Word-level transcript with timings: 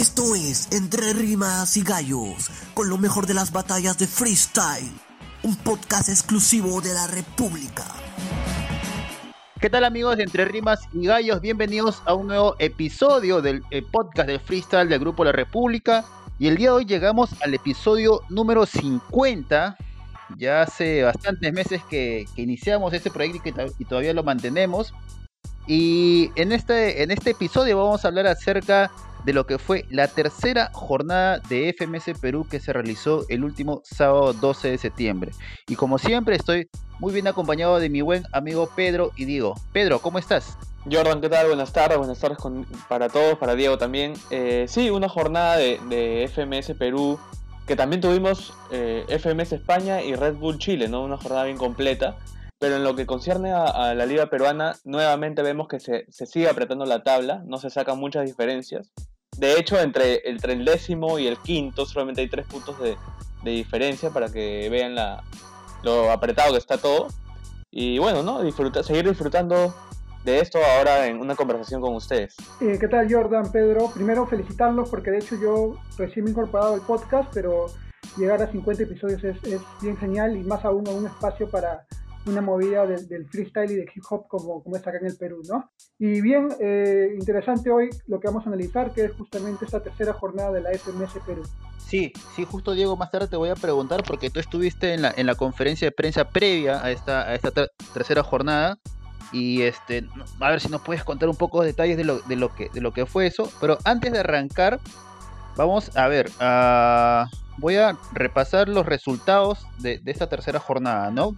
Esto 0.00 0.34
es 0.34 0.72
Entre 0.72 1.12
Rimas 1.12 1.76
y 1.76 1.82
Gallos, 1.82 2.50
con 2.72 2.88
lo 2.88 2.96
mejor 2.96 3.26
de 3.26 3.34
las 3.34 3.52
batallas 3.52 3.98
de 3.98 4.06
freestyle, 4.06 4.90
un 5.42 5.54
podcast 5.56 6.08
exclusivo 6.08 6.80
de 6.80 6.94
la 6.94 7.06
República. 7.06 7.84
¿Qué 9.60 9.68
tal 9.68 9.84
amigos 9.84 10.16
de 10.16 10.22
Entre 10.22 10.46
Rimas 10.46 10.80
y 10.94 11.04
Gallos? 11.04 11.42
Bienvenidos 11.42 12.02
a 12.06 12.14
un 12.14 12.28
nuevo 12.28 12.56
episodio 12.58 13.42
del 13.42 13.62
eh, 13.70 13.82
podcast 13.82 14.26
del 14.26 14.40
freestyle 14.40 14.88
del 14.88 15.00
Grupo 15.00 15.22
La 15.22 15.32
República. 15.32 16.06
Y 16.38 16.48
el 16.48 16.56
día 16.56 16.70
de 16.70 16.76
hoy 16.76 16.84
llegamos 16.86 17.34
al 17.42 17.52
episodio 17.52 18.22
número 18.30 18.64
50. 18.64 19.76
Ya 20.38 20.62
hace 20.62 21.02
bastantes 21.02 21.52
meses 21.52 21.82
que, 21.90 22.24
que 22.34 22.40
iniciamos 22.40 22.94
este 22.94 23.10
proyecto 23.10 23.46
y, 23.46 23.52
que, 23.52 23.72
y 23.78 23.84
todavía 23.84 24.14
lo 24.14 24.22
mantenemos. 24.22 24.94
Y 25.72 26.32
en 26.34 26.50
este, 26.50 27.04
en 27.04 27.12
este 27.12 27.30
episodio 27.30 27.78
vamos 27.78 28.04
a 28.04 28.08
hablar 28.08 28.26
acerca 28.26 28.90
de 29.24 29.32
lo 29.32 29.46
que 29.46 29.56
fue 29.56 29.84
la 29.88 30.08
tercera 30.08 30.70
jornada 30.72 31.38
de 31.48 31.72
FMS 31.72 32.18
Perú 32.20 32.44
que 32.50 32.58
se 32.58 32.72
realizó 32.72 33.24
el 33.28 33.44
último 33.44 33.80
sábado 33.84 34.32
12 34.32 34.72
de 34.72 34.78
septiembre. 34.78 35.30
Y 35.68 35.76
como 35.76 35.98
siempre 35.98 36.34
estoy 36.34 36.68
muy 36.98 37.12
bien 37.12 37.28
acompañado 37.28 37.78
de 37.78 37.88
mi 37.88 38.00
buen 38.00 38.24
amigo 38.32 38.68
Pedro 38.74 39.12
y 39.14 39.26
Diego. 39.26 39.54
Pedro, 39.72 40.00
¿cómo 40.00 40.18
estás? 40.18 40.58
Jordan, 40.90 41.20
¿qué 41.20 41.28
tal? 41.28 41.46
Buenas 41.46 41.72
tardes, 41.72 41.98
buenas 41.98 42.18
tardes 42.18 42.38
para 42.88 43.08
todos, 43.08 43.38
para 43.38 43.54
Diego 43.54 43.78
también. 43.78 44.14
Eh, 44.32 44.66
sí, 44.66 44.90
una 44.90 45.08
jornada 45.08 45.56
de, 45.56 46.28
FMS 46.34 46.76
Perú, 46.76 47.16
que 47.68 47.76
también 47.76 48.00
tuvimos 48.00 48.54
eh, 48.72 49.04
FMS 49.08 49.52
España 49.52 50.02
y 50.02 50.16
Red 50.16 50.34
Bull 50.34 50.58
Chile, 50.58 50.88
¿no? 50.88 51.04
Una 51.04 51.16
jornada 51.16 51.44
bien 51.44 51.58
completa. 51.58 52.16
Pero 52.60 52.76
en 52.76 52.84
lo 52.84 52.94
que 52.94 53.06
concierne 53.06 53.52
a, 53.52 53.94
la 53.94 54.04
liga 54.04 54.28
peruana, 54.28 54.76
nuevamente 54.84 55.40
vemos 55.42 55.66
que 55.66 55.80
se, 55.80 56.04
sigue 56.10 56.46
apretando 56.46 56.84
la 56.84 57.02
tabla, 57.02 57.42
no 57.46 57.56
se 57.56 57.70
sacan 57.70 57.98
muchas 57.98 58.26
diferencias. 58.26 58.92
De 59.38 59.58
hecho, 59.58 59.80
entre, 59.80 60.20
el 60.28 60.64
décimo 60.66 61.18
y 61.18 61.26
el 61.26 61.38
quinto 61.38 61.86
solamente 61.86 62.20
hay 62.20 62.28
tres 62.28 62.46
puntos 62.46 62.78
de, 62.78 62.96
diferencia 63.42 64.10
para 64.10 64.30
que 64.30 64.68
vean 64.68 64.94
la, 64.94 65.24
lo 65.82 66.10
apretado 66.10 66.52
que 66.52 66.58
está 66.58 66.76
todo. 66.76 67.08
Y 67.70 67.98
bueno, 67.98 68.22
¿no? 68.22 68.42
seguir 68.82 69.08
disfrutando 69.08 69.74
de 70.24 70.40
esto 70.40 70.58
ahora 70.62 71.06
en 71.06 71.18
una 71.18 71.34
conversación 71.34 71.80
con 71.80 71.94
ustedes. 71.94 72.36
Eh, 72.60 72.76
¿Qué 72.78 72.88
tal 72.88 73.10
Jordan, 73.10 73.50
Pedro? 73.50 73.90
Primero 73.90 74.26
felicitarlos 74.26 74.90
porque 74.90 75.10
de 75.10 75.18
hecho 75.20 75.36
yo 75.40 75.78
recién 75.96 76.26
me 76.26 76.30
he 76.30 76.32
incorporado 76.32 76.74
al 76.74 76.82
podcast, 76.82 77.30
pero 77.32 77.68
llegar 78.18 78.42
a 78.42 78.52
50 78.52 78.82
episodios 78.82 79.24
es, 79.24 79.42
es 79.44 79.62
bien 79.80 79.96
genial 79.96 80.36
y 80.36 80.42
más 80.42 80.62
aún 80.66 80.86
a 80.88 80.90
un 80.90 81.06
espacio 81.06 81.48
para 81.48 81.86
una 82.26 82.40
movida 82.40 82.86
del, 82.86 83.26
freestyle 83.28 83.70
y 83.70 83.76
de 83.76 83.86
hip 83.94 84.02
hop 84.10 84.28
como, 84.28 84.62
como 84.62 84.76
está 84.76 84.90
acá 84.90 84.98
en 85.00 85.06
el 85.06 85.16
Perú, 85.16 85.42
¿no? 85.48 85.70
Y 85.98 86.20
bien, 86.20 86.48
eh, 86.60 87.14
interesante 87.18 87.70
hoy 87.70 87.88
lo 88.06 88.20
que 88.20 88.28
vamos 88.28 88.44
a 88.46 88.48
analizar, 88.48 88.92
que 88.92 89.04
es 89.04 89.12
justamente 89.12 89.64
esta 89.64 89.82
tercera 89.82 90.12
jornada 90.12 90.52
de 90.52 90.60
la 90.60 90.70
FMS 90.72 91.18
Perú. 91.26 91.42
Sí, 91.78 92.12
sí, 92.36 92.44
justo 92.44 92.72
Diego, 92.72 92.96
más 92.96 93.10
tarde 93.10 93.26
te 93.28 93.36
voy 93.36 93.48
a 93.48 93.54
preguntar, 93.54 94.02
porque 94.06 94.30
tú 94.30 94.38
estuviste 94.38 94.94
en 94.94 95.02
la, 95.02 95.14
en 95.16 95.26
la 95.26 95.34
conferencia 95.34 95.86
de 95.88 95.92
prensa 95.92 96.28
previa 96.28 96.84
a 96.84 96.90
esta, 96.90 97.22
a 97.22 97.34
esta 97.34 97.50
tercera 97.92 98.22
jornada, 98.22 98.78
y 99.32 99.62
este, 99.62 100.06
a 100.40 100.50
ver 100.50 100.60
si 100.60 100.68
nos 100.68 100.82
puedes 100.82 101.04
contar 101.04 101.28
un 101.28 101.36
poco 101.36 101.60
de 101.60 101.68
detalles 101.68 101.96
de 101.96 102.04
lo, 102.04 102.18
de 102.20 102.36
lo, 102.36 102.54
que, 102.54 102.68
de 102.68 102.80
lo 102.80 102.92
que 102.92 103.06
fue 103.06 103.26
eso, 103.26 103.50
pero 103.60 103.78
antes 103.84 104.12
de 104.12 104.18
arrancar, 104.18 104.80
vamos 105.56 105.96
a 105.96 106.08
ver, 106.08 106.30
uh, 106.40 107.28
voy 107.58 107.76
a 107.76 107.96
repasar 108.12 108.68
los 108.68 108.86
resultados 108.86 109.66
de, 109.78 109.98
de 109.98 110.10
esta 110.10 110.28
tercera 110.28 110.58
jornada, 110.58 111.10
¿no? 111.10 111.34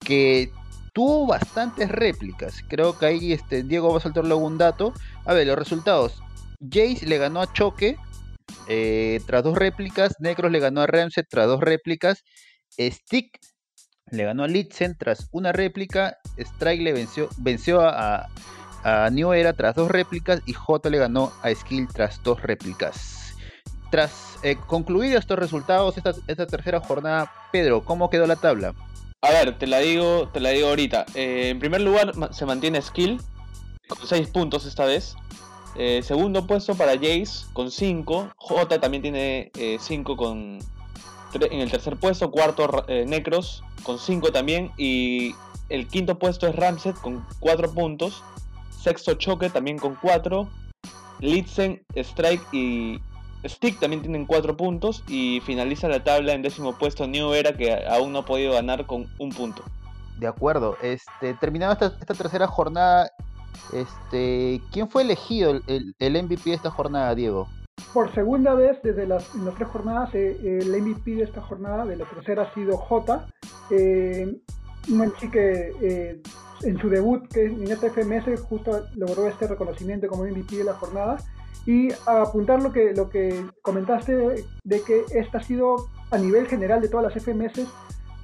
Que 0.00 0.52
tuvo 0.92 1.26
bastantes 1.26 1.88
réplicas. 1.88 2.64
Creo 2.68 2.98
que 2.98 3.06
ahí 3.06 3.32
este, 3.32 3.62
Diego 3.62 3.92
va 3.92 3.98
a 3.98 4.00
soltar 4.00 4.24
luego 4.24 4.46
un 4.46 4.58
dato. 4.58 4.92
A 5.24 5.34
ver, 5.34 5.46
los 5.46 5.58
resultados. 5.58 6.22
Jace 6.60 7.06
le 7.06 7.18
ganó 7.18 7.40
a 7.40 7.52
Choque 7.52 7.96
eh, 8.68 9.20
tras 9.26 9.42
dos 9.42 9.56
réplicas. 9.56 10.14
Necros 10.20 10.50
le 10.50 10.60
ganó 10.60 10.80
a 10.80 10.86
Ramset 10.86 11.26
tras 11.28 11.46
dos 11.46 11.60
réplicas. 11.60 12.22
Stick 12.78 13.38
le 14.10 14.24
ganó 14.24 14.44
a 14.44 14.48
Litzen 14.48 14.96
tras 14.98 15.28
una 15.32 15.52
réplica. 15.52 16.16
Strike 16.36 16.82
le 16.82 16.92
venció, 16.92 17.28
venció 17.38 17.80
a, 17.82 18.26
New 19.12 19.32
Era 19.32 19.52
tras 19.52 19.74
dos 19.74 19.90
réplicas. 19.90 20.42
Y 20.46 20.54
J 20.54 20.90
le 20.90 20.98
ganó 20.98 21.32
a 21.42 21.54
Skill 21.54 21.88
tras 21.92 22.22
dos 22.22 22.42
réplicas. 22.42 23.34
Tras 23.90 24.38
eh, 24.42 24.56
concluidos 24.66 25.20
estos 25.20 25.38
resultados, 25.38 25.96
esta 25.98 26.46
tercera 26.46 26.80
jornada, 26.80 27.30
Pedro, 27.52 27.84
¿cómo 27.84 28.08
quedó 28.08 28.26
la 28.26 28.36
tabla? 28.36 28.72
A 29.22 29.30
ver, 29.30 29.58
te 29.58 29.66
la 29.66 29.80
digo, 29.80 30.28
te 30.32 30.40
la 30.40 30.50
digo 30.50 30.68
ahorita. 30.68 31.04
Eh, 31.14 31.50
en 31.50 31.58
primer 31.58 31.82
lugar 31.82 32.12
se 32.32 32.46
mantiene 32.46 32.80
Skill 32.80 33.20
con 33.86 34.06
6 34.06 34.28
puntos 34.28 34.64
esta 34.64 34.86
vez. 34.86 35.14
Eh, 35.76 36.02
segundo 36.02 36.46
puesto 36.46 36.74
para 36.74 36.92
Jace 36.92 37.46
con 37.52 37.70
5. 37.70 38.30
J 38.34 38.80
también 38.80 39.02
tiene 39.02 39.52
5 39.78 40.12
eh, 40.12 40.16
con 40.16 40.58
en 41.34 41.60
el 41.60 41.70
tercer 41.70 41.98
puesto. 41.98 42.30
Cuarto 42.30 42.86
Necros 42.88 43.62
con 43.82 43.98
5 43.98 44.32
también. 44.32 44.72
Y 44.78 45.34
el 45.68 45.86
quinto 45.86 46.18
puesto 46.18 46.46
es 46.46 46.56
Ramset 46.56 46.96
con 46.96 47.24
4 47.40 47.74
puntos. 47.74 48.24
Sexto 48.70 49.14
Choque 49.14 49.50
también 49.50 49.76
con 49.76 49.96
4. 49.96 50.48
Litzen, 51.20 51.84
Strike 51.94 52.42
y 52.52 52.98
Stick 53.44 53.78
también 53.78 54.02
tienen 54.02 54.26
4 54.26 54.56
puntos 54.56 55.02
y 55.08 55.40
finaliza 55.40 55.88
la 55.88 56.04
tabla 56.04 56.32
en 56.32 56.42
décimo 56.42 56.76
puesto 56.76 57.06
New 57.06 57.32
Era 57.32 57.52
que 57.52 57.86
aún 57.86 58.12
no 58.12 58.20
ha 58.20 58.24
podido 58.24 58.52
ganar 58.52 58.86
con 58.86 59.06
un 59.18 59.30
punto. 59.30 59.62
De 60.18 60.26
acuerdo, 60.26 60.76
este, 60.82 61.34
terminada 61.34 61.72
esta, 61.72 62.14
tercera 62.14 62.46
jornada, 62.46 63.10
este, 63.72 64.60
¿quién 64.70 64.88
fue 64.90 65.02
elegido 65.02 65.50
el, 65.66 65.94
el, 65.98 66.22
MVP 66.22 66.50
de 66.50 66.56
esta 66.56 66.70
jornada, 66.70 67.14
Diego? 67.14 67.48
Por 67.94 68.12
segunda 68.14 68.54
vez 68.54 68.78
desde 68.82 69.06
las, 69.06 69.34
las 69.36 69.54
tres 69.54 69.68
jornadas, 69.68 70.14
eh, 70.14 70.58
el 70.60 70.82
MVP 70.82 71.12
de 71.12 71.22
esta 71.22 71.40
jornada, 71.40 71.86
de 71.86 71.96
la 71.96 72.04
tercera, 72.04 72.42
ha 72.42 72.54
sido 72.54 72.76
J. 72.76 73.26
Eh, 73.70 74.36
un 74.90 75.12
que 75.32 75.72
eh, 75.80 76.22
en 76.62 76.78
su 76.78 76.88
debut 76.88 77.26
que 77.28 77.44
en 77.44 77.70
esta 77.70 77.88
FMS 77.88 78.40
justo 78.42 78.86
logró 78.96 79.26
este 79.26 79.46
reconocimiento 79.46 80.08
como 80.08 80.24
MVP 80.24 80.56
de 80.56 80.64
la 80.64 80.74
jornada 80.74 81.18
y 81.70 81.88
apuntar 82.04 82.60
lo 82.60 82.72
que, 82.72 82.92
lo 82.94 83.08
que 83.08 83.46
comentaste 83.62 84.44
de 84.64 84.82
que 84.82 85.04
esta 85.14 85.38
ha 85.38 85.42
sido 85.42 85.76
a 86.10 86.18
nivel 86.18 86.48
general 86.48 86.80
de 86.80 86.88
todas 86.88 87.14
las 87.14 87.22
FMS 87.22 87.60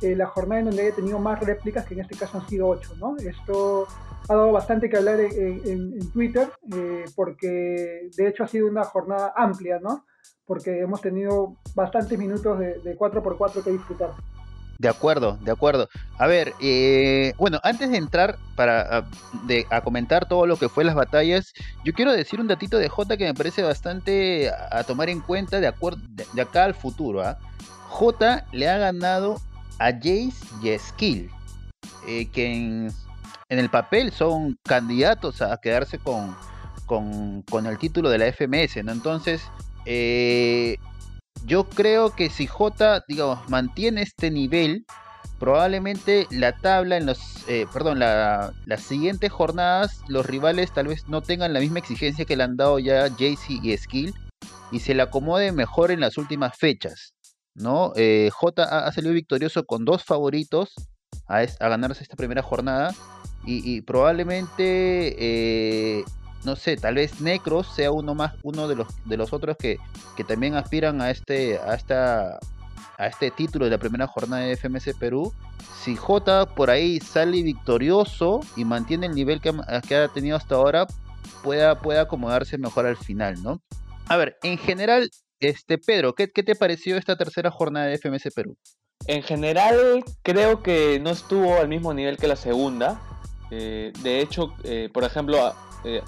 eh, 0.03 0.17
la 0.17 0.27
jornada 0.27 0.59
en 0.59 0.65
donde 0.67 0.83
haya 0.83 0.97
tenido 0.97 1.21
más 1.21 1.39
réplicas, 1.39 1.87
que 1.87 1.95
en 1.95 2.01
este 2.01 2.17
caso 2.17 2.39
han 2.39 2.49
sido 2.49 2.67
8. 2.67 2.95
¿no? 2.99 3.17
Esto 3.19 3.87
ha 4.29 4.35
dado 4.35 4.51
bastante 4.51 4.91
que 4.91 4.97
hablar 4.97 5.21
en, 5.21 6.11
Twitter, 6.11 6.51
eh, 6.75 7.05
porque 7.15 8.11
de 8.17 8.29
hecho 8.29 8.43
ha 8.43 8.49
sido 8.49 8.67
una 8.67 8.83
jornada 8.83 9.33
amplia, 9.37 9.79
¿no? 9.79 10.05
porque 10.45 10.81
hemos 10.81 11.01
tenido 11.01 11.57
bastantes 11.77 12.19
minutos 12.19 12.59
de, 12.59 12.81
de 12.81 12.99
4x4 12.99 13.63
que 13.63 13.71
disfrutar. 13.71 14.11
De 14.79 14.89
acuerdo, 14.89 15.39
de 15.41 15.53
acuerdo. 15.53 15.89
A 16.19 16.27
ver, 16.27 16.53
eh, 16.61 17.33
bueno, 17.39 17.61
antes 17.63 17.91
de 17.91 17.97
entrar 17.97 18.39
para 18.55 18.99
a, 18.99 19.07
de, 19.47 19.67
a 19.71 19.81
comentar 19.81 20.29
todo 20.29 20.47
lo 20.47 20.57
que 20.57 20.69
fue 20.69 20.85
las 20.85 20.95
batallas, 20.95 21.53
yo 21.85 21.93
quiero 21.95 22.13
decir 22.13 22.41
un 22.41 22.47
datito 22.47 22.77
de 22.77 22.89
J 22.89 23.17
que 23.17 23.25
me 23.25 23.35
parece 23.35 23.63
bastante 23.63 24.51
a, 24.51 24.85
tomar 24.85 25.09
en 25.09 25.21
cuenta 25.21 25.61
de, 25.61 25.67
acuerdo, 25.67 26.01
de, 26.09 26.43
acá 26.43 26.65
al 26.65 26.75
futuro. 26.75 27.23
¿ah? 27.23 27.39
J 27.89 28.45
le 28.53 28.69
ha 28.69 28.77
ganado 28.79 29.41
a 29.79 29.93
Jace 29.93 30.33
y 30.63 30.79
Skill, 30.79 31.31
eh, 32.07 32.29
que 32.31 32.53
en, 32.53 32.93
en, 33.49 33.59
el 33.59 33.71
papel 33.71 34.13
son 34.13 34.59
candidatos 34.63 35.41
a 35.41 35.57
quedarse 35.59 35.99
con, 35.99 36.37
con, 36.85 37.43
con 37.43 37.67
el 37.67 37.79
título 37.79 38.11
de 38.11 38.19
la 38.19 38.27
FMS, 38.27 38.85
¿no? 38.85 38.93
Entonces, 38.93 39.43
eh, 39.87 40.79
yo 41.47 41.69
creo 41.69 42.11
que 42.11 42.29
si 42.29 42.47
J, 42.47 43.05
digamos, 43.09 43.49
mantiene 43.49 44.03
este 44.03 44.31
nivel, 44.31 44.85
probablemente 45.39 46.27
la 46.31 46.57
tabla 46.57 46.97
en 46.97 47.07
los, 47.07 47.19
eh, 47.49 47.67
perdón, 47.73 48.01
las 48.01 48.83
siguientes 48.83 49.31
jornadas, 49.31 50.03
los 50.09 50.27
rivales 50.27 50.73
tal 50.73 50.89
vez 50.89 51.07
no 51.09 51.23
tengan 51.23 51.53
la 51.53 51.61
misma 51.61 51.79
exigencia 51.79 52.25
que 52.25 52.37
le 52.37 52.43
han 52.43 52.57
dado 52.57 52.79
ya 52.79 53.09
Jaycee 53.11 53.61
y 53.63 53.77
Skill 53.77 54.15
y 54.73 54.81
se 54.81 54.95
le 54.95 55.03
acomode 55.03 55.53
mejor 55.53 55.91
en 55.91 56.01
las 56.01 56.19
últimas 56.19 56.57
fechas, 56.57 57.15
¿no? 57.55 57.93
Eh, 57.97 58.31
J 58.33 58.63
ha, 58.65 58.91
salido 58.93 59.15
victorioso 59.15 59.65
con 59.65 59.85
dos 59.85 60.05
favoritos 60.05 60.75
a, 61.29 61.45
ganarse 61.61 62.03
esta 62.03 62.17
primera 62.17 62.43
jornada 62.43 62.93
y, 63.49 63.81
probablemente 63.83 65.15
eh, 65.19 66.05
no 66.45 66.57
sé, 66.57 66.77
tal 66.77 66.97
vez 66.97 67.21
Necros 67.21 67.75
sea 67.75 67.91
uno 67.91 68.15
más, 68.15 68.35
uno 68.43 68.69
de 68.69 68.77
los 68.77 68.89
de 69.05 69.17
los 69.17 69.33
otros 69.33 69.57
que, 69.57 69.79
que 70.17 70.25
también 70.25 70.55
aspiran 70.55 71.01
a 71.01 71.11
este, 71.11 71.59
a 71.59 71.75
esta 71.75 72.39
a 72.99 73.07
este 73.07 73.31
título 73.31 73.67
de 73.67 73.73
la 73.73 73.79
primera 73.79 74.07
jornada 74.07 74.43
de 74.43 74.57
FMS 74.57 74.95
Perú. 74.99 75.33
Si 75.83 75.97
J 75.97 76.47
por 76.55 76.71
ahí 76.71 77.01
sale 77.01 77.43
victorioso 77.43 78.41
y 78.57 78.65
mantiene 78.65 79.07
el 79.07 79.15
nivel 79.15 79.41
que 79.41 79.53
que 79.87 79.97
ha 79.97 80.09
tenido 80.09 80.37
hasta 80.37 80.55
ahora, 80.55 80.87
pueda, 81.43 81.81
pueda 81.81 82.03
acomodarse 82.03 82.59
mejor 82.59 82.87
al 82.87 82.97
final, 82.97 83.43
¿no? 83.43 83.61
A 84.09 84.17
ver, 84.17 84.39
en 84.43 84.59
general, 84.59 85.11
este 85.41 85.79
Pedro, 85.79 86.15
¿qué, 86.15 86.31
qué 86.31 86.43
te 86.43 86.55
pareció 86.55 86.97
esta 86.97 87.17
tercera 87.17 87.51
jornada 87.51 87.87
de 87.87 87.99
FMS 87.99 88.33
Perú? 88.35 88.57
En 89.07 89.23
general, 89.23 90.05
creo 90.23 90.63
que 90.63 90.99
no 91.01 91.11
estuvo 91.11 91.57
al 91.57 91.69
mismo 91.69 91.93
nivel 91.95 92.17
que 92.17 92.29
la 92.29 92.37
segunda. 92.37 93.01
Eh, 93.51 93.93
de 94.03 94.21
hecho, 94.21 94.55
eh, 94.65 94.89
por 94.93 95.05
ejemplo, 95.05 95.55
eh, 95.87 96.03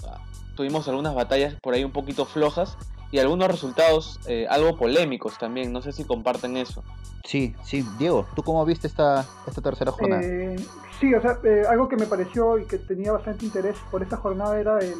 tuvimos 0.57 0.89
algunas 0.89 1.15
batallas 1.15 1.55
por 1.63 1.75
ahí 1.75 1.85
un 1.85 1.93
poquito 1.93 2.25
flojas 2.25 2.77
y 3.11 3.19
algunos 3.19 3.49
resultados 3.49 4.21
eh, 4.27 4.47
algo 4.51 4.77
polémicos 4.77 5.39
también. 5.39 5.73
No 5.73 5.81
sé 5.81 5.93
si 5.93 6.05
comparten 6.05 6.57
eso. 6.57 6.83
Sí, 7.25 7.55
sí. 7.65 7.85
Diego, 7.99 8.27
¿tú 8.35 8.43
cómo 8.43 8.65
viste 8.65 8.87
esta, 8.87 9.25
esta 9.47 9.63
tercera 9.63 9.93
jornada? 9.93 10.23
Eh, 10.23 10.57
sí, 11.01 11.15
o 11.15 11.23
sea, 11.23 11.39
eh, 11.45 11.63
algo 11.69 11.89
que 11.89 11.97
me 11.97 12.07
pareció 12.07 12.59
y 12.59 12.65
que 12.65 12.79
tenía 12.79 13.13
bastante 13.13 13.45
interés 13.47 13.77
por 13.91 14.03
esta 14.03 14.17
jornada 14.17 14.59
era 14.59 14.79
el 14.81 14.97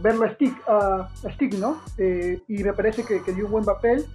verlo 0.00 0.26
a 0.26 0.34
Stick, 0.34 0.54
a, 0.68 1.08
Stick 1.34 1.54
¿no? 1.54 1.80
y 1.98 2.62
me 2.62 2.72
parece 2.72 3.04
que, 3.04 3.32
dio 3.32 3.46
un 3.46 3.52
buen 3.52 3.64
papel, 3.64 4.06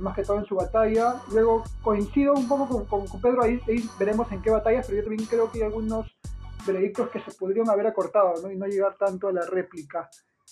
más 0.00 0.14
que 0.14 0.22
todo 0.22 0.38
en 0.38 0.46
su 0.46 0.54
batalla. 0.54 1.16
Luego 1.32 1.64
coincido 1.82 2.34
un 2.34 2.46
poco 2.46 2.86
con, 2.86 3.06
con, 3.06 3.20
Pedro, 3.20 3.42
ahí, 3.42 3.60
ahí, 3.66 3.88
veremos 3.98 4.30
en 4.30 4.42
qué 4.42 4.50
batallas, 4.50 4.86
pero 4.86 4.98
yo 4.98 5.08
también 5.08 5.26
creo 5.28 5.50
que 5.50 5.58
hay 5.58 5.64
algunos 5.64 6.06
veredictos 6.66 7.10
que 7.10 7.20
se 7.20 7.32
podrían 7.32 7.68
haber 7.70 7.86
acortado 7.86 8.34
¿no? 8.42 8.50
y 8.50 8.56
no 8.56 8.66
llegar 8.66 8.96
tanto 8.98 9.28
a 9.28 9.32
la 9.32 9.42
réplica 9.46 10.08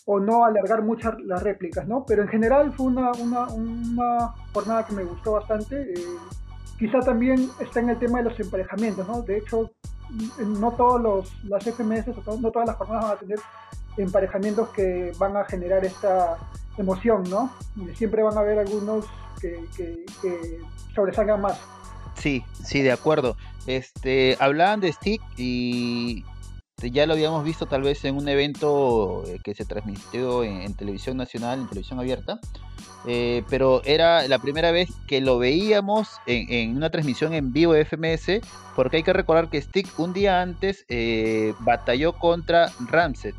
o 0.07 0.21
no 0.21 0.45
alargar 0.45 0.83
muchas 0.83 1.19
las 1.21 1.43
réplicas, 1.43 1.87
¿no? 1.87 2.05
Pero 2.07 2.23
en 2.23 2.29
general 2.29 2.73
fue 2.75 2.87
una, 2.87 3.11
una, 3.13 3.47
una 3.47 4.35
jornada 4.53 4.87
que 4.87 4.93
me 4.93 5.05
gustó 5.05 5.33
bastante. 5.33 5.81
Eh, 5.81 6.07
quizá 6.79 7.01
también 7.01 7.49
está 7.61 7.81
en 7.81 7.91
el 7.91 7.99
tema 7.99 8.19
de 8.19 8.25
los 8.25 8.39
emparejamientos, 8.39 9.09
¿no? 9.09 9.23
De 9.23 9.39
hecho, 9.39 9.71
no 10.39 10.73
todos 10.73 11.01
los, 11.01 11.45
las 11.45 11.65
FMS, 11.65 12.09
no 12.09 12.51
todas 12.51 12.67
las 12.67 12.77
jornadas 12.77 13.05
van 13.05 13.13
a 13.13 13.17
tener 13.17 13.39
emparejamientos 13.97 14.69
que 14.71 15.13
van 15.19 15.37
a 15.37 15.45
generar 15.45 15.85
esta 15.85 16.37
emoción, 16.77 17.23
¿no? 17.31 17.51
Siempre 17.95 18.23
van 18.23 18.37
a 18.37 18.41
haber 18.41 18.59
algunos 18.59 19.07
que, 19.41 19.65
que, 19.77 20.05
que 20.21 20.61
sobresalgan 20.95 21.41
más. 21.41 21.61
Sí, 22.17 22.45
sí, 22.63 22.83
de 22.83 22.93
acuerdo. 22.93 23.37
Este, 23.67 24.37
hablaban 24.41 24.81
de 24.81 24.93
Stick 24.93 25.23
y 25.37 26.23
ya 26.83 27.07
lo 27.07 27.15
habíamos 27.15 27.45
visto 27.45 27.67
tal 27.67 27.83
vez 27.83 28.05
en 28.05 28.17
un 28.17 28.29
evento 28.29 29.25
eh, 29.27 29.39
que 29.43 29.55
se 29.55 29.65
transmitió 29.65 30.45
en, 30.45 30.75
televisión 30.75 31.17
nacional, 31.17 31.61
en 31.61 31.69
televisión 31.69 31.99
abierta, 31.99 32.41
eh, 33.07 33.43
pero 33.49 33.83
era 33.85 34.27
la 34.29 34.39
primera 34.39 34.71
vez 34.71 34.91
que 35.07 35.21
lo 35.21 35.39
veíamos 35.39 36.09
en, 36.27 36.77
una 36.77 36.91
transmisión 36.91 37.33
en 37.33 37.53
vivo 37.53 37.73
de 37.73 37.85
FMS, 37.85 38.41
porque 38.75 38.99
hay 38.99 39.03
que 39.03 39.13
recordar 39.13 39.49
que 39.49 39.61
Stick 39.61 39.99
un 39.99 40.13
día 40.13 40.43
antes 40.43 40.85
eh, 40.89 41.55
batalló 41.61 42.13
contra 42.15 42.71
Ramset. 42.89 43.35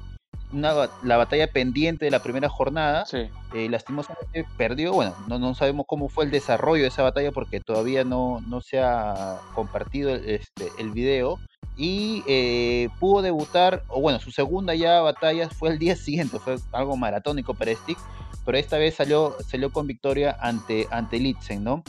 La 0.56 1.18
batalla 1.18 1.48
pendiente 1.48 2.06
de 2.06 2.12
la 2.12 2.24
primera 2.24 2.50
jornada. 2.50 3.06
lastimosamente 3.54 4.46
perdió. 4.58 4.94
Bueno, 4.94 5.16
no, 5.28 5.40
no, 5.40 5.56
sabemos 5.56 5.86
cómo 5.88 6.10
fue 6.10 6.26
el 6.26 6.32
desarrollo 6.32 6.84
de 6.84 6.90
esa 6.90 7.04
batalla 7.04 7.32
porque 7.32 7.60
todavía 7.60 8.04
no, 8.04 8.42
no 8.48 8.62
se 8.62 8.80
ha 8.80 9.40
compartido 9.54 10.16
este, 10.16 10.70
el 10.78 10.92
video 10.92 11.40
y 11.78 12.24
eh, 12.28 12.90
pudo 13.00 13.22
debutar, 13.22 13.84
o 13.90 14.00
bueno, 14.02 14.20
su 14.20 14.32
segunda 14.32 14.76
ya 14.76 15.02
batalla 15.02 15.50
fue 15.50 15.70
el 15.70 15.80
día 15.80 15.96
siguiente, 15.96 16.40
fue 16.40 16.58
algo 16.72 16.96
maratónico 16.96 17.54
para 17.54 17.76
Stick, 17.76 17.98
pero 18.46 18.58
esta 18.58 18.78
vez 18.78 18.96
salió, 18.96 19.36
salió 19.46 19.72
con 19.72 19.88
victoria 19.88 20.38
ante, 20.40 20.88
ante 20.92 21.20
Litzen, 21.20 21.64
¿no? 21.64 21.84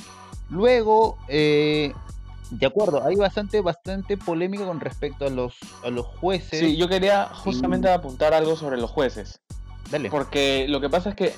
Luego, 0.48 1.18
eh, 1.28 1.92
de 2.50 2.66
acuerdo, 2.66 3.04
hay 3.04 3.16
bastante, 3.16 3.60
bastante 3.60 4.16
polémica 4.16 4.66
con 4.66 4.80
respecto 4.80 5.26
a 5.26 5.30
los, 5.30 5.56
a 5.84 5.90
los 5.90 6.06
jueces. 6.06 6.60
Sí, 6.60 6.76
yo 6.76 6.88
quería 6.88 7.26
justamente 7.26 7.90
apuntar 7.90 8.34
algo 8.34 8.56
sobre 8.56 8.76
los 8.76 8.90
jueces. 8.90 9.40
Dale. 9.90 10.10
Porque 10.10 10.66
lo 10.68 10.80
que 10.80 10.88
pasa 10.88 11.10
es 11.10 11.14
que 11.14 11.34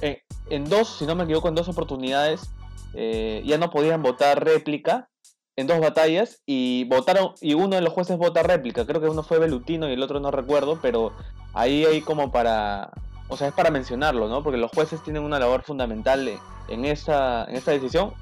eh, 0.00 0.22
en 0.48 0.64
dos, 0.68 0.96
si 0.98 1.06
no 1.06 1.14
me 1.14 1.24
equivoco, 1.24 1.48
en 1.48 1.54
dos 1.54 1.68
oportunidades 1.68 2.50
ya 2.94 3.58
no 3.58 3.70
podían 3.70 4.02
votar 4.02 4.44
réplica 4.44 5.08
en 5.56 5.66
dos 5.66 5.80
batallas 5.80 6.42
y 6.46 6.84
votaron 6.84 7.32
y 7.40 7.54
uno 7.54 7.76
de 7.76 7.82
los 7.82 7.92
jueces 7.92 8.18
vota 8.18 8.42
réplica, 8.42 8.86
creo 8.86 9.00
que 9.00 9.08
uno 9.08 9.22
fue 9.22 9.38
Belutino 9.38 9.88
y 9.88 9.92
el 9.92 10.02
otro 10.02 10.20
no 10.20 10.30
recuerdo, 10.30 10.78
pero 10.82 11.12
ahí 11.52 11.84
hay 11.84 12.00
como 12.00 12.32
para, 12.32 12.90
o 13.28 13.36
sea, 13.36 13.48
es 13.48 13.54
para 13.54 13.70
mencionarlo, 13.70 14.28
¿no? 14.28 14.42
Porque 14.42 14.58
los 14.58 14.70
jueces 14.70 15.02
tienen 15.02 15.22
una 15.22 15.38
labor 15.38 15.62
fundamental 15.62 16.28
en 16.68 16.84
esa 16.84 17.44
en 17.44 17.56
esta 17.56 17.72
decisión. 17.72 18.12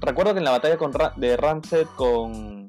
recuerdo 0.00 0.32
que 0.32 0.38
en 0.38 0.44
la 0.44 0.52
batalla 0.52 0.76
con, 0.76 0.92
de 1.16 1.36
Ramset 1.36 1.88
con 1.96 2.66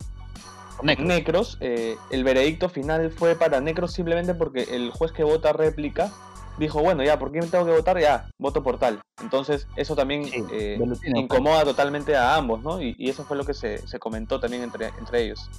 Necros, 0.83 1.57
eh, 1.62 1.95
el 2.09 2.23
veredicto 2.23 2.69
final 2.69 3.12
fue 3.12 3.35
para 3.35 3.62
Necros 3.62 3.94
simplemente 3.94 4.33
porque 4.33 4.63
el 4.71 4.91
juez 4.91 5.12
que 5.12 5.23
vota 5.23 5.53
réplica 5.53 6.12
dijo, 6.57 6.81
bueno, 6.81 7.03
ya, 7.03 7.18
¿por 7.18 7.31
qué 7.31 7.39
me 7.39 7.47
tengo 7.47 7.65
que 7.65 7.71
votar? 7.71 8.00
Ya, 8.00 8.29
voto 8.38 8.63
por 8.63 8.77
tal. 8.77 9.01
Entonces, 9.21 9.68
eso 9.75 9.95
también 9.95 10.29
eh, 10.51 10.79
incomoda 11.06 11.63
totalmente 11.63 12.15
a 12.15 12.35
ambos, 12.35 12.62
¿no? 12.62 12.81
Y, 12.81 12.95
eso 13.09 13.24
fue 13.24 13.38
lo 13.38 13.45
que 13.45 13.53
se, 13.53 13.81
comentó 14.00 14.39
también 14.39 14.63
entre, 14.63 14.88
entre 15.00 15.24
ellos. 15.24 15.50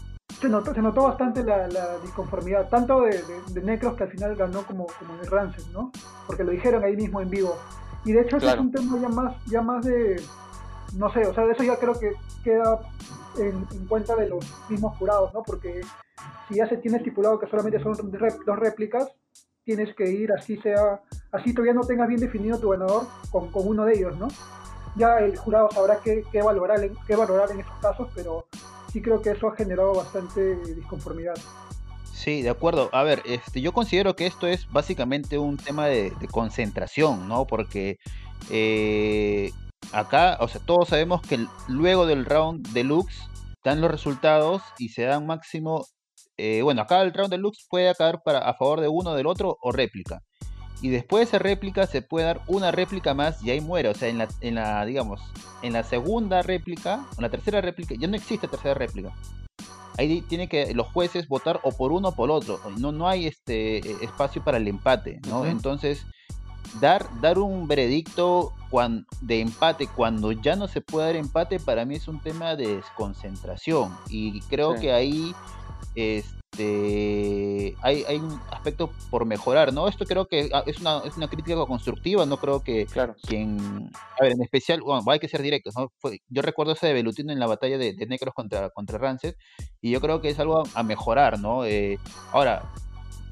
Se 0.41 0.49
notó, 0.49 0.73
se 0.73 0.81
notó 0.81 1.05
bastante 1.05 1.45
la, 1.45 1.69
disconformidad, 2.03 2.69
tanto 2.69 3.03
de, 3.03 3.23
Necros 3.63 3.95
que 3.95 4.05
al 4.05 4.11
final 4.11 4.37
ganó 4.37 4.65
como, 4.65 4.87
como 4.99 5.17
de 5.17 5.29
Rancid, 5.29 5.67
¿no? 5.73 5.93
Porque 6.27 6.45
lo 6.45 6.53
dijeron 6.53 6.83
ahí 6.85 6.97
mismo 6.97 7.21
en 7.21 7.31
vivo. 7.31 7.57
Y 8.05 8.13
de 8.13 8.23
hecho, 8.23 8.37
ese 8.37 8.49
es 8.49 8.59
un 8.59 8.73
tema 8.73 8.99
ya 8.99 9.09
más, 9.09 9.45
ya 9.47 9.63
más 9.63 9.85
de, 9.85 10.21
no 10.97 11.13
sé, 11.13 11.27
o 11.27 11.35
sea, 11.35 11.47
de 11.47 11.53
eso 11.53 11.63
ya 11.63 11.77
creo 11.77 11.99
que 11.99 12.13
queda 12.43 12.81
en, 13.39 13.65
cuenta 13.87 14.17
de 14.17 14.29
los 14.29 14.45
mismos 14.69 14.97
jurados, 14.99 15.33
¿no? 15.33 15.43
Porque 15.43 15.81
si 16.49 16.57
ya 16.57 16.69
se 16.69 16.77
tiene 16.79 16.99
estipulado 16.99 17.39
que 17.39 17.47
solamente 17.47 17.83
son 17.83 17.95
dos 18.11 18.59
réplicas, 18.59 19.09
tienes 19.65 19.95
que 19.95 20.11
ir 20.11 20.33
así 20.33 20.57
sea, 20.59 21.01
así 21.31 21.55
todavía 21.55 21.75
no 21.75 21.87
tengas 21.87 22.09
bien 22.09 22.21
definido 22.21 22.59
tu 22.59 22.71
ganador 22.71 23.07
con, 23.31 23.51
uno 23.55 23.85
de 23.85 23.95
ellos, 23.95 24.17
¿no? 24.19 24.29
Ya 24.97 25.19
el 25.19 25.37
jurado 25.37 25.71
sabrá 25.71 26.01
qué, 26.03 26.25
qué, 26.31 26.43
valorar, 26.43 26.81
qué 27.07 27.17
valorar 27.17 27.51
en 27.53 27.61
esos 27.61 27.79
casos, 27.81 28.09
pero 28.15 28.47
sí 28.93 29.01
creo 29.01 29.23
que 29.23 29.31
eso 29.31 29.49
ha 29.49 29.57
generado 29.57 29.95
bastante 29.95 30.57
disconformidad. 30.75 31.35
Sí, 32.23 32.41
de 32.43 32.51
acuerdo. 32.51 32.89
A 32.93 33.03
ver, 33.03 33.21
este, 33.25 33.61
yo 33.61 33.73
considero 33.73 34.15
que 34.15 34.27
esto 34.27 34.47
es 34.47 34.71
básicamente 34.71 35.39
un 35.39 35.57
tema 35.57 35.87
de, 35.89 36.13
concentración, 36.31 37.27
¿no? 37.27 37.49
Porque 37.49 37.99
eh, 38.49 39.51
acá, 39.91 40.37
o 40.39 40.47
sea, 40.47 40.61
todos 40.65 40.89
sabemos 40.89 41.21
que 41.23 41.45
luego 41.67 42.07
del 42.07 42.25
round 42.25 42.69
deluxe 42.69 43.29
dan 43.65 43.81
los 43.81 43.91
resultados 43.91 44.63
y 44.79 44.91
se 44.91 45.03
dan 45.03 45.27
máximo 45.27 45.85
eh, 46.37 46.63
bueno, 46.63 46.83
acá 46.83 47.03
el 47.03 47.13
round 47.13 47.31
deluxe 47.31 47.67
puede 47.69 47.89
acabar 47.89 48.23
para, 48.23 48.39
a 48.39 48.55
favor 48.55 48.81
de 48.81 48.89
uno 48.89 49.15
del 49.15 49.27
otro 49.27 49.59
o 49.61 49.73
réplica. 49.73 50.21
Y 50.81 50.91
después 50.91 51.21
de 51.21 51.25
esa 51.25 51.39
réplica 51.41 51.89
se 51.89 52.03
puede 52.03 52.27
dar 52.27 52.41
una 52.47 52.71
réplica 52.71 53.15
más 53.15 53.43
y 53.43 53.51
ahí 53.51 53.61
muere. 53.61 53.89
O 53.89 53.95
sea, 53.95 54.09
en 54.09 54.19
la, 54.19 54.29
en 54.41 54.55
la 54.55 54.85
digamos, 54.85 55.21
en 55.63 55.73
la 55.73 55.83
segunda 55.83 56.43
réplica, 56.43 57.05
en 57.17 57.23
la 57.23 57.31
tercera 57.31 57.61
réplica, 57.61 57.97
ya 57.99 58.07
no 58.07 58.15
existe 58.15 58.47
tercera 58.47 58.75
réplica. 58.75 59.13
Ahí 59.99 60.23
tiene 60.23 60.49
que 60.49 60.75
los 60.75 60.87
jueces 60.89 61.29
votar 61.29 61.61
o 61.63 61.73
por 61.73 61.93
uno 61.93 62.09
o 62.09 62.13
por 62.13 62.31
otro. 62.31 62.61
No, 62.79 62.93
no 62.93 63.09
hay 63.09 63.27
este 63.27 63.79
e, 63.79 64.05
espacio 64.05 64.43
para 64.43 64.59
el 64.59 64.69
empate, 64.69 65.21
¿no? 65.29 65.45
Entonces, 65.45 66.07
dar, 66.81 67.07
dar 67.21 67.39
un 67.39 67.69
veredicto 67.69 68.53
de 69.21 69.41
empate 69.41 69.87
cuando 69.87 70.33
ya 70.33 70.57
no 70.57 70.67
se 70.67 70.81
puede 70.81 71.09
dar 71.09 71.17
empate, 71.17 71.61
para 71.61 71.85
mí 71.85 71.97
es 71.97 72.09
un 72.09 72.21
tema 72.21 72.57
de 72.57 72.77
desconcentración. 72.77 73.95
Y 74.09 74.41
creo 74.43 74.77
que 74.77 74.93
ahí 74.93 75.35
este 75.95 76.33
hay, 77.81 78.05
hay 78.07 78.17
un 78.19 78.39
aspecto 78.51 78.91
por 79.11 79.25
mejorar, 79.25 79.73
¿no? 79.73 79.89
Esto 79.89 80.05
creo 80.05 80.27
que 80.27 80.51
ah, 80.53 80.63
es 80.67 80.79
una, 80.81 80.99
es 80.99 81.17
una 81.17 81.29
crítica 81.29 81.57
constructiva, 81.67 82.27
no 82.27 82.37
creo 82.37 82.63
que 82.63 82.87
claro. 82.87 83.17
quien, 83.27 83.91
a 84.19 84.23
ver, 84.23 84.33
en 84.33 84.43
especial, 84.43 84.83
bueno, 84.83 85.03
hay 85.11 85.19
que 85.19 85.29
ser 85.29 85.41
directos, 85.41 85.75
¿no? 85.77 85.91
yo 86.29 86.43
recuerdo 86.43 86.73
ese 86.73 86.89
de 86.89 86.93
Belutino 86.93 87.33
en 87.33 87.39
la 87.39 87.47
batalla 87.47 87.79
de, 87.79 87.95
Necros 88.07 88.35
contra, 88.35 88.69
contra 88.71 88.99
Rancid, 88.99 89.33
y 89.81 89.91
yo 89.91 90.01
creo 90.01 90.21
que 90.21 90.29
es 90.29 90.39
algo 90.39 90.65
a, 90.75 90.83
mejorar, 90.83 91.39
¿no? 91.39 91.65
Eh, 91.65 91.99
ahora, 92.33 92.71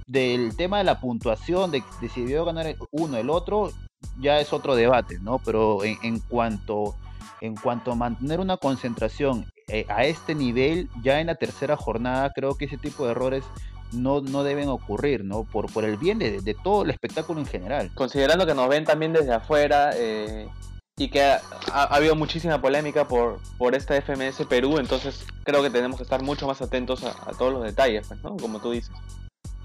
del 0.06 0.56
tema 0.56 0.78
de 0.78 0.84
la 0.84 0.98
puntuación, 0.98 1.70
de, 1.70 1.82
de 2.00 2.08
si 2.08 2.22
debió 2.22 2.44
ganar 2.46 2.74
uno 2.90 3.18
el 3.18 3.28
otro, 3.28 3.70
ya 4.18 4.40
es 4.40 4.52
otro 4.52 4.74
debate, 4.74 5.18
¿no? 5.20 5.38
Pero 5.44 5.84
en, 5.84 5.98
en 6.02 6.20
cuanto 6.20 6.96
en 7.40 7.56
cuanto 7.56 7.92
a 7.92 7.94
mantener 7.94 8.38
una 8.40 8.56
concentración 8.56 9.50
eh, 9.70 9.86
a 9.88 10.04
este 10.04 10.34
nivel, 10.34 10.88
ya 11.02 11.20
en 11.20 11.28
la 11.28 11.34
tercera 11.34 11.76
jornada, 11.76 12.32
creo 12.34 12.56
que 12.56 12.66
ese 12.66 12.76
tipo 12.76 13.04
de 13.04 13.12
errores 13.12 13.44
no, 13.92 14.20
no 14.20 14.42
deben 14.42 14.68
ocurrir, 14.68 15.24
¿no? 15.24 15.44
Por, 15.44 15.72
por 15.72 15.84
el 15.84 15.96
bien 15.96 16.18
de, 16.18 16.56
todo 16.62 16.82
el 16.82 16.90
espectáculo 16.90 17.40
en 17.40 17.46
general. 17.46 17.90
Considerando 17.94 18.46
que 18.46 18.54
nos 18.54 18.68
ven 18.68 18.84
también 18.84 19.12
desde 19.12 19.32
afuera 19.32 19.90
eh, 19.94 20.48
y 20.96 21.08
que 21.08 21.22
ha, 21.22 21.40
habido 21.72 22.14
muchísima 22.14 22.60
polémica 22.60 23.06
por, 23.06 23.40
por 23.58 23.74
esta 23.74 24.00
FMS 24.00 24.46
Perú, 24.48 24.78
entonces 24.78 25.24
creo 25.44 25.62
que 25.62 25.70
tenemos 25.70 25.96
que 25.96 26.04
estar 26.04 26.22
mucho 26.22 26.46
más 26.46 26.60
atentos 26.62 27.04
a, 27.04 27.10
a 27.28 27.32
todos 27.32 27.52
los 27.52 27.62
detalles, 27.62 28.06
pues, 28.08 28.22
¿no? 28.22 28.36
Como 28.36 28.60
tú 28.60 28.72
dices. 28.72 28.94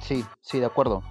Sí, 0.02 0.24
sí, 0.42 0.60
de 0.60 0.66
acuerdo. 0.66 1.04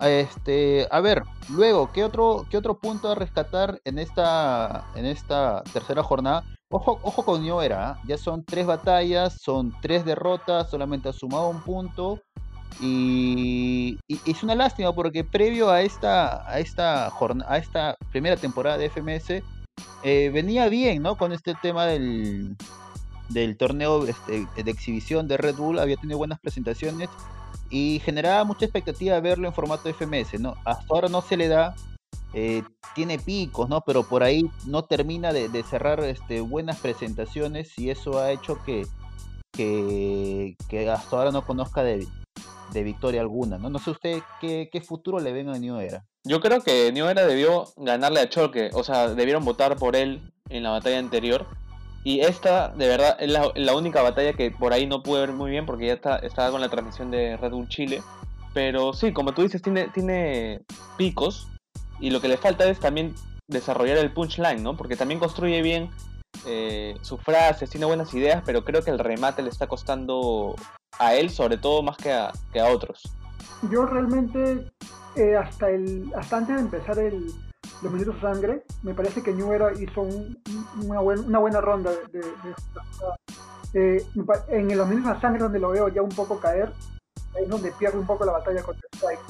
Este, 0.00 0.88
a 0.90 1.00
ver, 1.00 1.22
luego, 1.50 1.92
¿qué 1.92 2.04
otro, 2.04 2.46
qué 2.50 2.56
otro 2.56 2.78
punto 2.78 3.10
a 3.10 3.14
rescatar 3.14 3.80
en 3.84 3.98
esta, 3.98 4.86
en 4.94 5.04
esta 5.04 5.62
tercera 5.72 6.02
jornada? 6.02 6.44
Ojo, 6.72 7.00
ojo 7.02 7.24
con 7.24 7.42
Ñoera, 7.42 7.90
¿ah? 7.90 8.00
ya 8.06 8.16
son 8.16 8.44
tres 8.44 8.64
batallas, 8.64 9.34
son 9.40 9.74
tres 9.82 10.04
derrotas, 10.04 10.70
solamente 10.70 11.08
ha 11.08 11.12
sumado 11.12 11.48
un 11.48 11.60
punto. 11.62 12.22
Y, 12.80 13.98
es 14.08 14.44
una 14.44 14.54
lástima 14.54 14.94
porque 14.94 15.24
previo 15.24 15.68
a 15.68 15.82
esta, 15.82 16.48
a 16.48 16.60
esta, 16.60 17.08
a 17.08 17.58
esta 17.58 17.96
primera 18.12 18.36
temporada 18.36 18.78
de 18.78 18.88
FMS, 18.88 19.42
eh, 20.04 20.30
venía 20.32 20.68
bien, 20.68 21.02
¿no? 21.02 21.16
Con 21.16 21.32
este 21.32 21.54
tema 21.60 21.86
del, 21.86 22.56
del 23.30 23.56
torneo 23.56 24.06
este, 24.06 24.46
de 24.62 24.70
exhibición 24.70 25.26
de 25.26 25.38
Red 25.38 25.56
Bull, 25.56 25.80
había 25.80 25.96
tenido 25.96 26.18
buenas 26.18 26.38
presentaciones 26.38 27.08
y 27.68 28.00
generaba 28.04 28.44
mucha 28.44 28.64
expectativa 28.64 29.18
verlo 29.18 29.48
en 29.48 29.54
formato 29.54 29.92
FMS, 29.92 30.38
¿no? 30.38 30.54
Hasta 30.64 30.84
ahora 30.88 31.08
no 31.08 31.20
se 31.20 31.36
le 31.36 31.48
da 31.48 31.74
eh, 32.32 32.62
tiene 32.94 33.18
picos, 33.18 33.68
¿no? 33.68 33.82
Pero 33.82 34.04
por 34.04 34.22
ahí 34.22 34.48
no 34.66 34.84
termina 34.84 35.32
de, 35.32 35.62
cerrar 35.64 36.00
este, 36.04 36.40
buenas 36.40 36.78
presentaciones 36.78 37.76
y 37.78 37.90
eso 37.90 38.20
ha 38.20 38.30
hecho 38.30 38.58
que, 38.64 38.86
hasta 40.88 41.16
ahora 41.16 41.32
no 41.32 41.44
conozca 41.44 41.82
de, 41.82 42.06
victoria 42.72 43.20
alguna, 43.20 43.58
¿no? 43.58 43.68
No 43.68 43.78
sé 43.78 43.90
usted 43.90 44.22
qué, 44.40 44.82
futuro 44.86 45.18
le 45.18 45.32
ven 45.32 45.48
a 45.48 45.58
New 45.58 45.78
Era. 45.78 46.04
Yo 46.22 46.40
creo 46.40 46.62
que 46.62 46.92
New 46.92 47.06
Era 47.06 47.26
debió 47.26 47.64
ganarle 47.76 48.20
a 48.20 48.28
Choque, 48.28 48.70
o 48.74 48.84
sea, 48.84 49.08
debieron 49.08 49.44
votar 49.44 49.76
por 49.76 49.96
él 49.96 50.32
en 50.48 50.62
la 50.62 50.70
batalla 50.70 50.98
anterior. 50.98 51.46
Y 52.02 52.20
esta, 52.20 52.68
de 52.68 52.86
verdad, 52.86 53.16
es 53.20 53.30
la, 53.30 53.74
única 53.74 54.02
batalla 54.02 54.32
que 54.32 54.50
por 54.50 54.72
ahí 54.72 54.86
no 54.86 55.02
pude 55.02 55.20
ver 55.20 55.32
muy 55.32 55.50
bien 55.50 55.66
porque 55.66 55.88
ya 55.88 55.94
está, 55.94 56.16
estaba 56.18 56.50
con 56.50 56.60
la 56.60 56.70
transmisión 56.70 57.10
de 57.10 57.36
Red 57.36 57.50
Bull 57.50 57.68
Chile. 57.68 58.02
Pero 58.54 58.92
sí, 58.94 59.12
como 59.12 59.32
tú 59.32 59.42
dices, 59.42 59.60
tiene 59.60 60.62
picos 60.96 61.48
y 62.00 62.10
lo 62.10 62.20
que 62.20 62.28
le 62.28 62.36
falta 62.36 62.68
es 62.68 62.80
también 62.80 63.14
desarrollar 63.46 63.98
el 63.98 64.12
punchline, 64.12 64.62
¿no? 64.62 64.76
Porque 64.76 64.96
también 64.96 65.20
construye 65.20 65.60
bien 65.62 65.90
eh, 66.46 66.96
sus 67.02 67.20
frases, 67.20 67.68
tiene 67.68 67.86
buenas 67.86 68.14
ideas, 68.14 68.42
pero 68.46 68.64
creo 68.64 68.82
que 68.82 68.90
el 68.90 68.98
remate 68.98 69.42
le 69.42 69.50
está 69.50 69.66
costando 69.66 70.54
a 70.98 71.14
él, 71.14 71.30
sobre 71.30 71.58
todo 71.58 71.82
más 71.82 71.96
que 71.96 72.12
a, 72.12 72.32
que 72.52 72.60
a 72.60 72.66
otros. 72.66 73.02
Yo 73.70 73.84
realmente, 73.84 74.66
eh, 75.16 75.36
hasta, 75.36 75.68
el, 75.68 76.10
hasta 76.16 76.38
antes 76.38 76.56
de 76.56 76.62
empezar 76.62 76.98
el, 76.98 77.26
los 77.82 77.92
minutos 77.92 78.14
de 78.14 78.20
sangre, 78.20 78.62
me 78.82 78.94
parece 78.94 79.22
que 79.22 79.32
New 79.32 79.52
Era 79.52 79.72
hizo 79.72 80.02
una, 80.02 81.00
una, 81.00 81.38
buena 81.38 81.60
ronda 81.60 81.90
de, 82.12 82.20
eh, 83.74 84.06
en 84.48 84.76
los 84.76 84.88
minutos 84.88 85.14
de 85.14 85.20
sangre 85.20 85.42
donde 85.42 85.58
lo 85.58 85.70
veo 85.70 85.88
ya 85.88 86.02
un 86.02 86.10
poco 86.10 86.38
caer, 86.38 86.72
es 87.40 87.48
donde 87.48 87.72
pierde 87.72 87.98
un 87.98 88.06
poco 88.06 88.24
la 88.24 88.32
batalla 88.32 88.62
contra 88.62 88.88
Strike. 88.94 89.20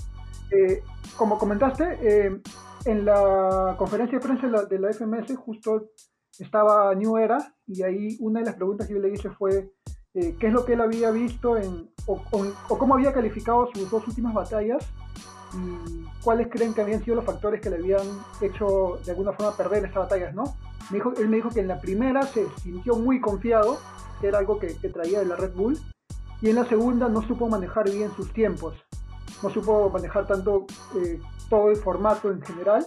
Eh, 0.52 0.82
como 1.16 1.38
comentaste, 1.38 2.40
en 2.84 3.04
la 3.04 3.74
conferencia 3.78 4.18
de 4.18 4.24
prensa 4.24 4.46
de 4.66 4.78
la, 4.78 4.92
FMS 4.92 5.36
justo 5.36 5.90
estaba 6.38 6.94
New 6.94 7.16
Era 7.16 7.54
y 7.66 7.82
ahí 7.82 8.16
una 8.20 8.40
de 8.40 8.46
las 8.46 8.54
preguntas 8.54 8.86
que 8.86 8.94
yo 8.94 9.00
le 9.00 9.12
hice 9.12 9.30
fue 9.30 9.72
qué 10.12 10.36
es 10.40 10.52
lo 10.52 10.64
que 10.64 10.72
él 10.72 10.80
había 10.80 11.10
visto 11.10 11.56
en, 11.56 11.90
o, 12.06 12.20
o, 12.32 12.78
cómo 12.78 12.94
había 12.94 13.12
calificado 13.12 13.68
sus 13.72 13.90
dos 13.90 14.06
últimas 14.08 14.34
batallas 14.34 14.84
y 15.54 16.06
cuáles 16.22 16.48
creen 16.48 16.74
que 16.74 16.80
habían 16.80 17.02
sido 17.04 17.16
los 17.16 17.24
factores 17.24 17.60
que 17.60 17.70
le 17.70 17.76
habían 17.76 18.06
hecho 18.40 18.98
de 19.04 19.10
alguna 19.10 19.32
forma 19.32 19.56
perder 19.56 19.84
estas 19.84 20.04
batallas, 20.04 20.34
¿no? 20.34 20.44
Me 20.90 20.96
dijo, 20.96 21.12
él 21.16 21.28
me 21.28 21.36
dijo 21.36 21.50
que 21.50 21.60
en 21.60 21.68
la 21.68 21.80
primera 21.80 22.22
se 22.22 22.46
sintió 22.62 22.96
muy 22.96 23.20
confiado, 23.20 23.78
que 24.20 24.28
era 24.28 24.38
algo 24.38 24.58
que, 24.58 24.74
traía 24.92 25.20
de 25.20 25.26
la 25.26 25.36
Red 25.36 25.54
Bull, 25.54 25.78
y 26.40 26.50
en 26.50 26.56
la 26.56 26.64
segunda 26.66 27.08
no 27.08 27.22
supo 27.22 27.48
manejar 27.48 27.90
bien 27.90 28.10
sus 28.16 28.32
tiempos, 28.32 28.74
no 29.42 29.50
supo 29.50 29.90
manejar 29.90 30.26
tanto 30.26 30.66
eh, 30.96 31.20
todo 31.50 31.68
el 31.68 31.76
formato 31.76 32.30
en 32.30 32.40
general, 32.40 32.86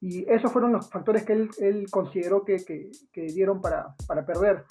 y 0.00 0.30
esos 0.30 0.52
fueron 0.52 0.72
los 0.72 0.90
factores 0.90 1.24
que 1.24 1.32
él, 1.32 1.86
consideró 1.90 2.44
que, 2.44 2.90
dieron 3.14 3.60
para, 3.60 3.94
perder. 4.26 4.64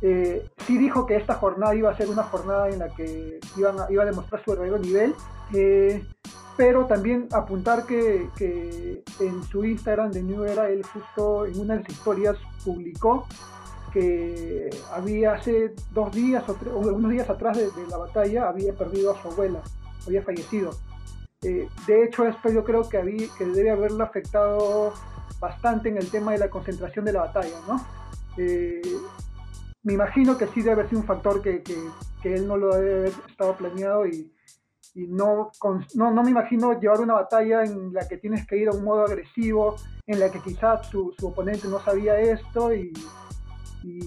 Eh, 0.00 0.48
sí 0.66 0.78
dijo 0.78 1.06
que 1.06 1.16
esta 1.16 1.34
jornada 1.34 1.74
iba 1.74 1.90
a 1.90 1.96
ser 1.96 2.08
una 2.08 2.22
jornada 2.24 2.68
en 2.68 2.78
la 2.80 2.88
que 2.88 3.38
iban 3.56 3.76
iba 3.88 4.02
a 4.02 4.06
demostrar 4.06 4.42
su 4.44 4.50
verdadero 4.50 4.78
nivel. 4.78 5.14
Eh, 5.54 6.02
pero 6.56 6.86
también 6.86 7.28
apuntar 7.32 7.84
que, 7.84 8.28
en 9.20 9.42
su 9.44 9.64
Instagram 9.64 10.12
de 10.12 10.22
New 10.22 10.44
Era, 10.44 10.68
él 10.68 10.84
justo 10.84 11.46
en 11.46 11.58
una 11.58 11.74
de 11.74 11.80
las 11.80 11.90
historias 11.90 12.36
publicó 12.64 13.26
que 13.92 14.70
había 14.92 15.34
hace 15.34 15.74
dos 15.92 16.12
días 16.12 16.44
o, 16.48 16.78
unos 16.78 17.10
días 17.10 17.28
atrás 17.30 17.56
de, 17.56 17.70
la 17.88 17.96
batalla 17.96 18.48
había 18.48 18.72
perdido 18.72 19.12
a 19.12 19.22
su 19.22 19.28
abuela, 19.28 19.62
había 20.06 20.22
fallecido. 20.22 20.70
Eh, 21.44 21.68
de 21.86 22.04
hecho, 22.04 22.26
esto 22.26 22.50
yo 22.50 22.64
creo 22.64 22.88
que, 22.88 22.98
había, 22.98 23.28
que 23.36 23.44
debe 23.44 23.70
haberle 23.70 24.02
afectado 24.02 24.94
bastante 25.38 25.90
en 25.90 25.98
el 25.98 26.10
tema 26.10 26.32
de 26.32 26.38
la 26.38 26.50
concentración 26.50 27.04
de 27.04 27.12
la 27.12 27.20
batalla, 27.20 27.56
¿no? 27.68 27.84
Eh, 28.36 28.82
me 29.82 29.92
imagino 29.92 30.38
que 30.38 30.46
sí 30.48 30.62
debe 30.62 30.72
haber 30.72 30.88
sido 30.88 31.02
un 31.02 31.06
factor 31.06 31.42
que, 31.42 31.62
que 31.62 32.34
él 32.34 32.48
no 32.48 32.56
lo 32.56 32.74
debe 32.74 32.94
haber 32.94 33.12
estado 33.28 33.54
planeado 33.56 34.06
y, 34.06 34.32
y 34.94 35.08
no, 35.08 35.50
no, 35.94 36.10
no, 36.12 36.22
me 36.22 36.30
imagino 36.30 36.78
llevar 36.78 37.00
una 37.00 37.14
batalla 37.14 37.64
en 37.64 37.92
la 37.92 38.06
que 38.06 38.16
tienes 38.16 38.46
que 38.46 38.56
ir 38.56 38.68
a 38.68 38.72
un 38.72 38.84
modo 38.84 39.04
agresivo, 39.04 39.74
en 40.06 40.20
la 40.20 40.30
que 40.30 40.40
quizás 40.40 40.86
su, 40.86 41.12
su 41.18 41.26
oponente 41.26 41.66
no 41.66 41.80
sabía 41.80 42.18
esto 42.20 42.72
y, 42.72 42.92
y, 43.82 43.98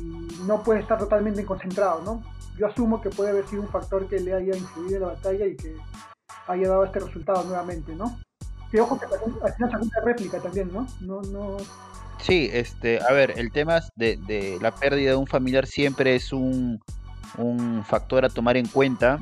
no 0.46 0.64
puede 0.64 0.80
estar 0.80 0.98
totalmente 0.98 1.46
concentrado, 1.46 2.02
¿no? 2.04 2.24
Yo 2.58 2.68
asumo 2.68 3.02
que 3.02 3.10
puede 3.10 3.32
haber 3.32 3.46
sido 3.48 3.64
un 3.64 3.68
factor 3.68 4.08
que 4.08 4.20
le 4.20 4.34
haya 4.34 4.56
influido 4.56 4.96
en 4.96 5.02
la 5.02 5.08
batalla 5.10 5.46
y 5.46 5.58
que 5.58 5.76
haya 6.48 6.70
dado 6.70 6.86
este 6.86 7.00
resultado 7.00 7.44
nuevamente, 7.44 7.96
¿no? 7.96 8.20
Que 8.72 8.82
ojo 8.82 9.00
que 9.00 9.06
al 9.06 9.54
final 9.54 9.82
una 9.82 10.02
réplica 10.06 10.40
también, 10.40 10.72
¿no? 10.74 10.88
Sí, 12.20 12.50
este, 12.52 13.00
a 13.02 13.14
ver, 13.14 13.34
el 13.38 13.52
tema 13.52 13.80
de, 13.96 14.18
de 14.28 14.58
la 14.62 14.74
pérdida 14.74 15.12
de 15.12 15.16
un 15.16 15.28
familiar 15.28 15.68
siempre 15.68 16.16
es 16.16 16.34
un, 16.34 16.80
un 17.38 17.84
factor 17.86 18.26
a 18.26 18.30
tomar 18.30 18.58
en 18.58 18.68
cuenta 18.68 19.20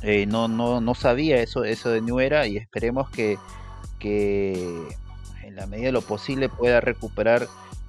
eh, 0.00 0.26
no, 0.26 0.48
no, 0.48 0.80
no 0.80 0.94
sabía 0.94 1.40
eso, 1.40 1.64
eso 1.64 1.90
de 1.90 2.00
New 2.00 2.18
Era 2.18 2.46
y 2.46 2.56
esperemos 2.56 3.08
que, 3.10 3.38
que 4.00 4.88
en 5.42 5.54
la 5.54 5.66
medida 5.66 5.86
de 5.86 5.92
lo 5.92 6.02
posible 6.02 6.48
pueda 6.48 6.80
recuperar 6.80 7.46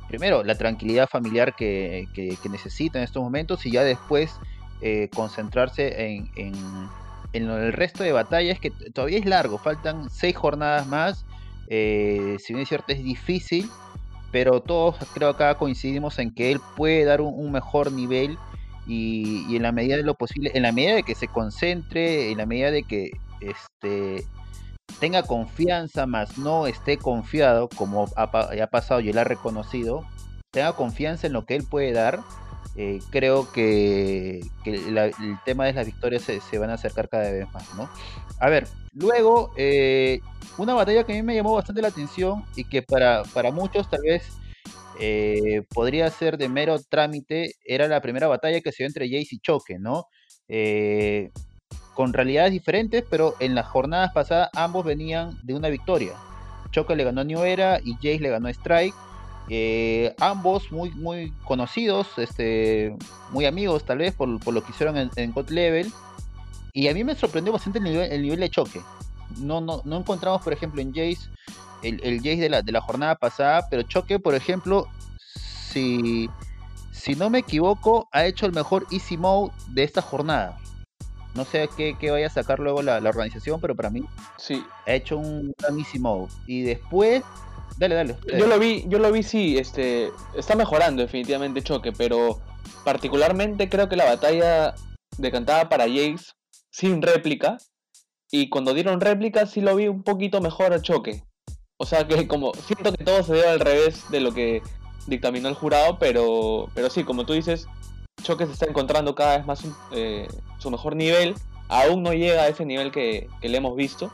primero 0.09 0.43
la 0.43 0.55
tranquilidad 0.55 1.09
familiar 1.09 1.55
que, 1.55 2.07
necesita 2.51 2.99
en 2.99 3.05
estos 3.05 3.23
momentos 3.23 3.65
y 3.65 3.71
ya 3.71 3.83
después 3.83 4.35
eh, 4.81 5.09
concentrarse 5.15 6.05
en, 6.05 6.29
en, 6.35 6.53
el 7.33 7.73
resto 7.73 8.03
de 8.03 8.11
batallas 8.11 8.59
que 8.59 8.71
todavía 8.93 9.19
es 9.19 9.25
largo, 9.25 9.57
faltan 9.57 10.09
seis 10.09 10.35
jornadas 10.35 10.87
más, 10.87 11.25
eh, 11.67 12.37
si 12.39 12.53
bien 12.53 12.63
es 12.63 12.69
cierto 12.69 12.93
es 12.93 13.03
difícil, 13.03 13.69
pero 14.31 14.61
todos 14.61 14.95
creo 15.13 15.29
acá 15.29 15.55
coincidimos 15.55 16.19
en 16.19 16.33
que 16.33 16.51
él 16.51 16.59
puede 16.75 17.05
dar 17.05 17.21
un 17.21 17.51
mejor 17.51 17.91
nivel 17.91 18.37
y, 18.85 19.55
en 19.55 19.63
la 19.63 19.71
medida 19.71 19.95
de 19.95 20.03
lo 20.03 20.15
posible, 20.15 20.51
en 20.53 20.63
la 20.63 20.71
medida 20.71 20.95
de 20.95 21.03
que 21.03 21.15
se 21.15 21.27
concentre, 21.27 22.31
en 22.31 22.37
la 22.37 22.45
medida 22.45 22.71
de 22.71 22.83
que 22.83 23.11
este, 23.41 24.25
tenga 24.99 25.23
confianza, 25.23 26.05
más 26.05 26.37
no 26.37 26.67
esté 26.67 26.97
confiado, 26.97 27.69
como 27.69 28.07
ha, 28.15 28.23
ha 28.23 28.67
pasado 28.67 28.99
y 28.99 29.09
él 29.09 29.17
ha 29.17 29.23
reconocido, 29.23 30.05
tenga 30.51 30.73
confianza 30.73 31.27
en 31.27 31.33
lo 31.33 31.45
que 31.45 31.55
él 31.55 31.63
puede 31.69 31.93
dar, 31.93 32.19
eh, 32.75 32.99
creo 33.11 33.51
que, 33.51 34.41
el 34.65 35.37
tema 35.45 35.65
de 35.65 35.73
las 35.73 35.85
victorias 35.85 36.23
se, 36.23 36.57
van 36.57 36.71
a 36.71 36.73
acercar 36.73 37.07
cada 37.07 37.31
vez 37.31 37.51
más, 37.53 37.73
¿no? 37.75 37.87
A 38.39 38.49
ver, 38.49 38.67
luego, 38.93 39.51
eh, 39.57 40.21
una 40.57 40.73
batalla 40.73 41.03
que 41.03 41.13
a 41.13 41.15
mí 41.15 41.21
me 41.21 41.35
llamó 41.35 41.53
bastante 41.53 41.81
la 41.81 41.89
atención 41.89 42.43
y 42.55 42.63
que 42.63 42.81
para, 42.81 43.23
para 43.33 43.51
muchos 43.51 43.89
tal 43.89 44.01
vez 44.01 44.23
eh, 44.99 45.63
podría 45.73 46.09
ser 46.09 46.37
de 46.37 46.49
mero 46.49 46.79
trámite, 46.79 47.53
era 47.63 47.87
la 47.87 48.01
primera 48.01 48.27
batalla 48.27 48.61
que 48.61 48.71
se 48.71 48.83
dio 48.83 48.87
entre 48.87 49.07
Jace 49.07 49.35
y 49.35 49.39
Choque, 49.39 49.77
¿no? 49.77 50.07
Con 51.93 52.11
realidades 52.11 52.51
diferentes, 52.51 53.03
pero 53.07 53.35
en 53.39 53.53
las 53.53 53.67
jornadas 53.67 54.11
pasadas 54.13 54.49
ambos 54.53 54.83
venían 54.83 55.37
de 55.43 55.53
una 55.53 55.69
victoria. 55.69 56.13
Choque 56.71 56.95
le 56.95 57.03
ganó 57.03 57.21
a 57.21 57.23
New 57.23 57.45
y 57.45 57.93
Jace 57.95 58.19
le 58.19 58.29
ganó 58.29 58.47
a 58.47 58.51
Strike. 58.51 58.95
Eh, 59.49 60.15
ambos 60.19 60.71
muy, 60.71 60.91
muy 60.91 61.33
conocidos, 61.43 62.07
este, 62.17 62.95
muy 63.31 63.45
amigos 63.45 63.83
tal 63.83 63.97
vez 63.97 64.13
por, 64.13 64.29
lo 64.29 64.63
que 64.63 64.71
hicieron 64.71 65.09
en, 65.15 65.31
God 65.31 65.49
Level. 65.49 65.91
Y 66.73 66.87
a 66.87 66.93
mí 66.93 67.03
me 67.03 67.15
sorprendió 67.15 67.53
bastante 67.53 67.79
el 67.79 67.85
nivel, 67.85 68.11
el 68.11 68.21
nivel 68.21 68.39
de 68.39 68.49
choque. 68.49 68.81
No, 69.37 69.61
no, 69.61 69.81
no 69.85 69.97
encontramos, 69.97 70.41
por 70.41 70.53
ejemplo, 70.53 70.81
en 70.81 70.93
Jace 70.93 71.29
el, 71.83 71.99
el 72.03 72.17
Jace 72.17 72.37
de 72.37 72.49
la, 72.49 72.61
de 72.61 72.71
la 72.71 72.81
jornada 72.81 73.15
pasada, 73.15 73.67
pero 73.69 73.83
Choque, 73.83 74.19
por 74.19 74.35
ejemplo, 74.35 74.87
si, 75.35 76.29
si 76.91 77.15
no 77.15 77.29
me 77.29 77.39
equivoco, 77.39 78.07
ha 78.11 78.25
hecho 78.25 78.45
el 78.45 78.53
mejor 78.53 78.87
Easy 78.91 79.17
Mode 79.17 79.51
de 79.69 79.83
esta 79.83 80.01
jornada. 80.01 80.57
No 81.35 81.45
sé 81.45 81.67
qué, 81.75 82.11
vaya 82.11 82.27
a 82.27 82.29
sacar 82.29 82.59
luego 82.59 82.81
la, 82.81 82.97
organización, 82.97 83.59
pero 83.59 83.75
para 83.75 83.89
mí 83.89 84.05
sí. 84.37 84.63
ha 84.85 84.93
hecho 84.93 85.17
un 85.17 85.53
Easy 85.77 85.99
Mode. 85.99 86.31
Y 86.45 86.61
después, 86.61 87.23
dale, 87.77 87.95
dale, 87.95 88.17
Yo 88.37 88.47
lo 88.47 88.59
vi, 88.59 88.85
yo 88.87 88.99
lo 88.99 89.11
vi, 89.11 89.23
sí, 89.23 89.57
este, 89.57 90.11
está 90.35 90.55
mejorando 90.55 91.01
definitivamente 91.01 91.61
Choque, 91.61 91.91
pero 91.91 92.39
particularmente 92.83 93.69
creo 93.69 93.89
que 93.89 93.95
la 93.95 94.05
batalla 94.05 94.75
decantada 95.17 95.69
para 95.69 95.85
Jace 95.85 96.33
sin 96.69 97.01
réplica. 97.01 97.57
Y 98.31 98.49
cuando 98.49 98.73
dieron 98.73 98.99
réplica 98.99 99.45
sí 99.45 99.61
lo 99.61 99.75
vi 99.75 99.87
un 99.87 100.03
poquito 100.03 100.41
mejor 100.41 100.73
a 100.73 100.81
Choque. 100.81 101.23
O 101.77 101.85
sea 101.85 102.07
que 102.07 102.27
como 102.27 102.53
siento 102.53 102.91
que 102.93 103.03
todo 103.03 103.23
se 103.23 103.35
dio 103.35 103.49
al 103.49 103.59
revés 103.59 104.09
de 104.09 104.21
lo 104.21 104.33
que 104.33 104.61
dictaminó 105.07 105.49
el 105.49 105.55
jurado, 105.55 105.97
pero, 105.99 106.69
pero 106.73 106.89
sí, 106.89 107.03
como 107.03 107.25
tú 107.25 107.33
dices, 107.33 107.67
Choque 108.21 108.45
se 108.45 108.53
está 108.53 108.65
encontrando 108.65 109.15
cada 109.15 109.37
vez 109.37 109.45
más 109.45 109.63
eh, 109.91 110.27
su 110.59 110.71
mejor 110.71 110.95
nivel. 110.95 111.35
Aún 111.67 112.03
no 112.03 112.13
llega 112.13 112.43
a 112.43 112.47
ese 112.47 112.65
nivel 112.65 112.91
que, 112.91 113.27
le 113.41 113.57
hemos 113.57 113.75
visto. 113.75 114.11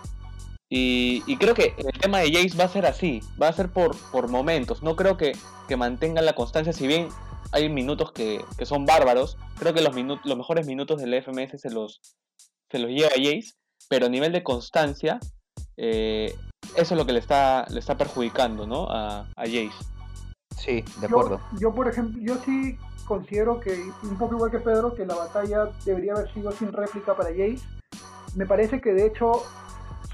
Y, 0.71 1.35
creo 1.37 1.55
que 1.55 1.73
el 1.77 1.99
tema 1.99 2.19
de 2.19 2.31
Jace 2.31 2.55
va 2.55 2.65
a 2.65 2.69
ser 2.69 2.85
así, 2.85 3.21
va 3.41 3.47
a 3.47 3.53
ser 3.53 3.69
por, 3.69 3.97
por 4.11 4.27
momentos. 4.27 4.83
No 4.83 4.95
creo 4.95 5.17
que, 5.17 5.31
que 5.67 5.77
mantengan 5.77 6.25
la 6.25 6.33
constancia, 6.33 6.73
si 6.73 6.85
bien 6.85 7.09
hay 7.51 7.69
minutos 7.69 8.11
que, 8.11 8.45
son 8.63 8.85
bárbaros. 8.85 9.37
Creo 9.57 9.73
que 9.73 9.81
los, 9.81 9.95
los 9.95 10.37
mejores 10.37 10.67
minutos 10.67 11.01
del 11.01 11.13
FMS 11.23 11.59
se 11.59 11.71
los, 11.71 12.01
se 12.69 12.79
los 12.79 12.91
lleva 12.91 13.09
Jace, 13.09 13.53
pero 13.89 14.05
a 14.05 14.09
nivel 14.09 14.31
de 14.31 14.43
constancia, 14.43 15.19
eh, 15.75 16.35
eso 16.75 16.93
es 16.93 16.97
lo 16.97 17.05
que 17.05 17.13
le 17.13 17.19
está, 17.19 17.65
le 17.69 17.79
está 17.79 17.97
perjudicando, 17.97 18.67
¿no? 18.67 18.87
A, 18.91 19.21
a 19.35 19.45
Jace. 19.45 19.71
Sí, 20.55 20.83
de 20.99 21.07
acuerdo. 21.07 21.41
Yo, 21.59 21.73
por 21.73 21.87
ejemplo, 21.87 22.21
yo 22.21 22.35
sí 22.45 22.77
considero 23.05 23.59
que, 23.59 23.73
un 24.03 24.17
poco 24.19 24.35
igual 24.35 24.51
que 24.51 24.59
Pedro, 24.59 24.93
que 24.93 25.05
la 25.05 25.15
batalla 25.15 25.71
debería 25.83 26.13
haber 26.13 26.31
sido 26.31 26.51
sin 26.51 26.71
réplica 26.71 27.15
para 27.15 27.29
Jace. 27.29 27.61
Me 28.35 28.45
parece 28.45 28.79
que 28.79 28.93
de 28.93 29.07
hecho 29.07 29.43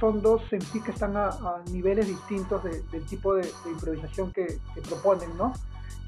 son 0.05 0.21
dos 0.21 0.41
en 0.51 0.61
sí 0.61 0.79
que 0.81 0.91
están 0.91 1.17
a, 1.17 1.31
niveles 1.71 2.07
distintos 2.07 2.63
del 2.63 3.05
tipo 3.05 3.33
de, 3.33 3.49
improvisación 3.65 4.31
que, 4.31 4.59
proponen, 4.87 5.35
¿no? 5.35 5.51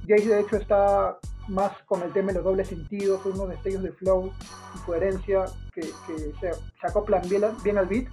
Jace 0.08 0.28
de 0.28 0.42
hecho 0.42 0.58
está 0.58 1.18
más 1.48 1.72
con 1.88 2.04
el 2.04 2.14
tema 2.14 2.28
de 2.28 2.36
los 2.36 2.44
dobles 2.44 2.68
sentidos, 2.68 3.26
unos 3.26 3.50
destellos 3.50 3.82
de 3.82 3.92
flow 3.94 4.32
y 4.76 4.86
coherencia 4.86 5.46
que, 5.74 5.82
se, 5.82 6.52
acoplan 6.84 7.28
bien, 7.28 7.42
bien, 7.64 7.80
al 7.80 7.88
beat, 7.88 8.06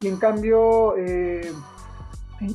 y 0.00 0.06
en 0.06 0.18
cambio, 0.18 0.96
eh, 0.96 1.52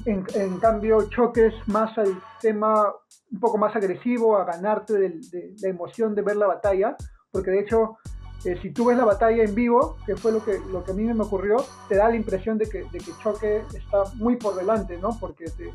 en, 0.06 0.58
cambio 0.60 1.10
choques 1.10 1.54
más 1.68 1.98
al 1.98 2.18
tema 2.40 2.94
un 3.30 3.40
poco 3.42 3.58
más 3.58 3.76
agresivo, 3.76 4.38
a 4.38 4.46
ganarte 4.46 4.94
de, 4.94 5.20
la 5.62 5.68
emoción 5.68 6.16
de 6.16 6.22
ver 6.22 6.38
la 6.38 6.48
batalla, 6.48 6.96
porque 7.30 7.52
de 7.52 7.60
hecho, 7.60 7.98
eh, 8.46 8.58
si 8.62 8.72
tú 8.72 8.86
ves 8.86 8.98
la 8.98 9.06
batalla 9.06 9.44
en 9.44 9.54
vivo, 9.54 9.98
que 10.06 10.16
fue 10.16 10.32
lo 10.32 10.44
que, 10.44 10.60
lo 10.72 10.84
que 10.84 10.92
a 10.92 10.94
mí 10.94 11.04
me 11.04 11.24
ocurrió, 11.24 11.58
te 11.88 11.96
da 11.96 12.10
la 12.10 12.16
impresión 12.16 12.58
de 12.58 12.70
que, 12.70 12.84
de 12.84 13.00
que 13.00 13.12
Choque 13.22 13.64
está 13.74 14.04
muy 14.16 14.38
por 14.38 14.56
delante, 14.56 14.98
¿no? 14.98 15.18
Porque 15.20 15.46
te, 15.46 15.72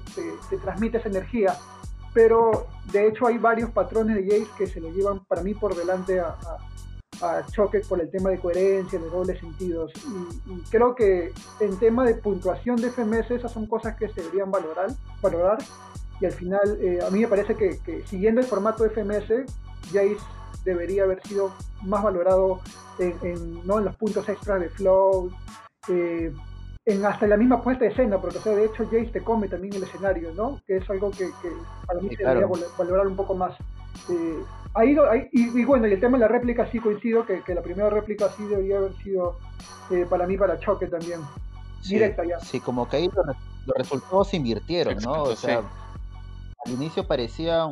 te, 0.49 0.56
transmite 0.59 0.99
esa 0.99 1.09
energía. 1.09 1.56
Pero 2.12 2.66
de 2.92 3.09
hecho 3.09 3.26
hay 3.26 3.38
varios 3.38 3.71
patrones 3.71 4.16
de 4.16 4.25
Jace 4.25 4.50
que 4.56 4.66
se 4.66 4.80
lo 4.80 4.90
llevan 4.90 5.25
para 5.25 5.42
mí 5.42 5.52
por 5.52 5.75
delante 5.75 6.21
a, 6.21 6.37
a, 7.21 7.47
Choque 7.50 7.80
por 7.80 8.00
el 8.00 8.11
tema 8.11 8.30
de 8.30 8.38
coherencia, 8.38 8.99
de 8.99 9.11
dobles 9.11 9.40
sentidos. 9.40 9.92
Y, 10.06 10.52
y, 10.52 10.62
creo 10.71 10.94
que 10.94 11.33
en 11.61 11.78
tema 11.78 12.04
de 12.04 12.14
puntuación 12.14 12.76
de 12.76 12.90
FMS, 12.90 13.30
esas 13.30 13.52
son 13.52 13.66
cosas 13.66 13.97
que 13.97 14.09
se 14.09 14.23
deberían 14.23 14.50
valorar, 14.50 14.90
valorar 15.21 15.59
y 16.21 16.26
al 16.26 16.33
final 16.33 16.78
eh, 16.80 17.00
a 17.06 17.11
mí 17.11 17.21
me 17.21 17.28
parece 17.28 17.54
que, 17.54 18.04
siguiendo 18.06 18.40
el 18.40 18.47
formato 18.47 18.85
FMS, 18.88 19.28
Jace 19.92 20.16
debería 20.64 21.04
haber 21.04 21.23
sido 21.26 21.52
más 21.83 22.02
valorado 22.02 22.61
en, 22.99 23.66
¿no? 23.66 23.78
en 23.78 23.85
los 23.85 23.97
puntos 23.97 24.28
extras 24.28 24.61
de 24.61 24.68
flow, 24.71 25.30
eh, 25.88 26.33
en 26.87 27.04
hasta 27.04 27.26
la 27.26 27.37
misma 27.37 27.62
puesta 27.62 27.85
de 27.85 27.90
escena, 27.90 28.21
porque 28.21 28.38
sea, 28.38 28.54
de 28.54 28.66
hecho 28.66 28.85
Jace 28.85 29.06
te 29.06 29.21
come 29.23 29.49
también 29.49 29.75
el 29.75 29.83
escenario, 29.83 30.33
¿no? 30.35 30.61
que 30.66 30.76
es 30.76 30.90
algo 30.90 31.11
que, 31.11 31.30
para 31.87 32.00
mí 32.00 32.11
se 32.11 32.25
debería 32.25 32.47
valorar 32.78 33.06
un 33.06 33.16
poco 33.16 33.35
más. 33.35 33.54
Eh, 34.11 34.42
ha 34.75 34.85
ido, 34.85 35.04
y, 35.33 35.64
bueno, 35.64 35.87
y 35.87 35.92
el 35.92 36.00
tema 36.00 36.18
de 36.18 36.23
la 36.23 36.28
réplica 36.28 36.68
sí 36.71 36.80
coincido, 36.80 37.25
que, 37.25 37.42
la 37.54 37.62
primera 37.62 37.90
réplica 37.90 38.28
sí 38.37 38.44
debería 38.44 38.78
haber 38.78 38.92
sido 38.97 39.38
para 40.11 40.26
mí 40.26 40.37
para 40.37 40.59
choque 40.59 40.88
también. 40.88 41.21
directa 41.88 42.25
ya. 42.25 42.40
Sí, 42.40 42.59
como 42.61 42.88
que 42.88 42.97
ahí 42.97 43.11
los, 43.14 43.76
resultados 43.76 44.28
se 44.28 44.37
invirtieron, 44.37 44.99
¿no? 44.99 45.23
O 45.23 45.37
sea, 45.37 45.62
al 46.66 46.73
inicio 46.73 47.06
parecía 47.06 47.68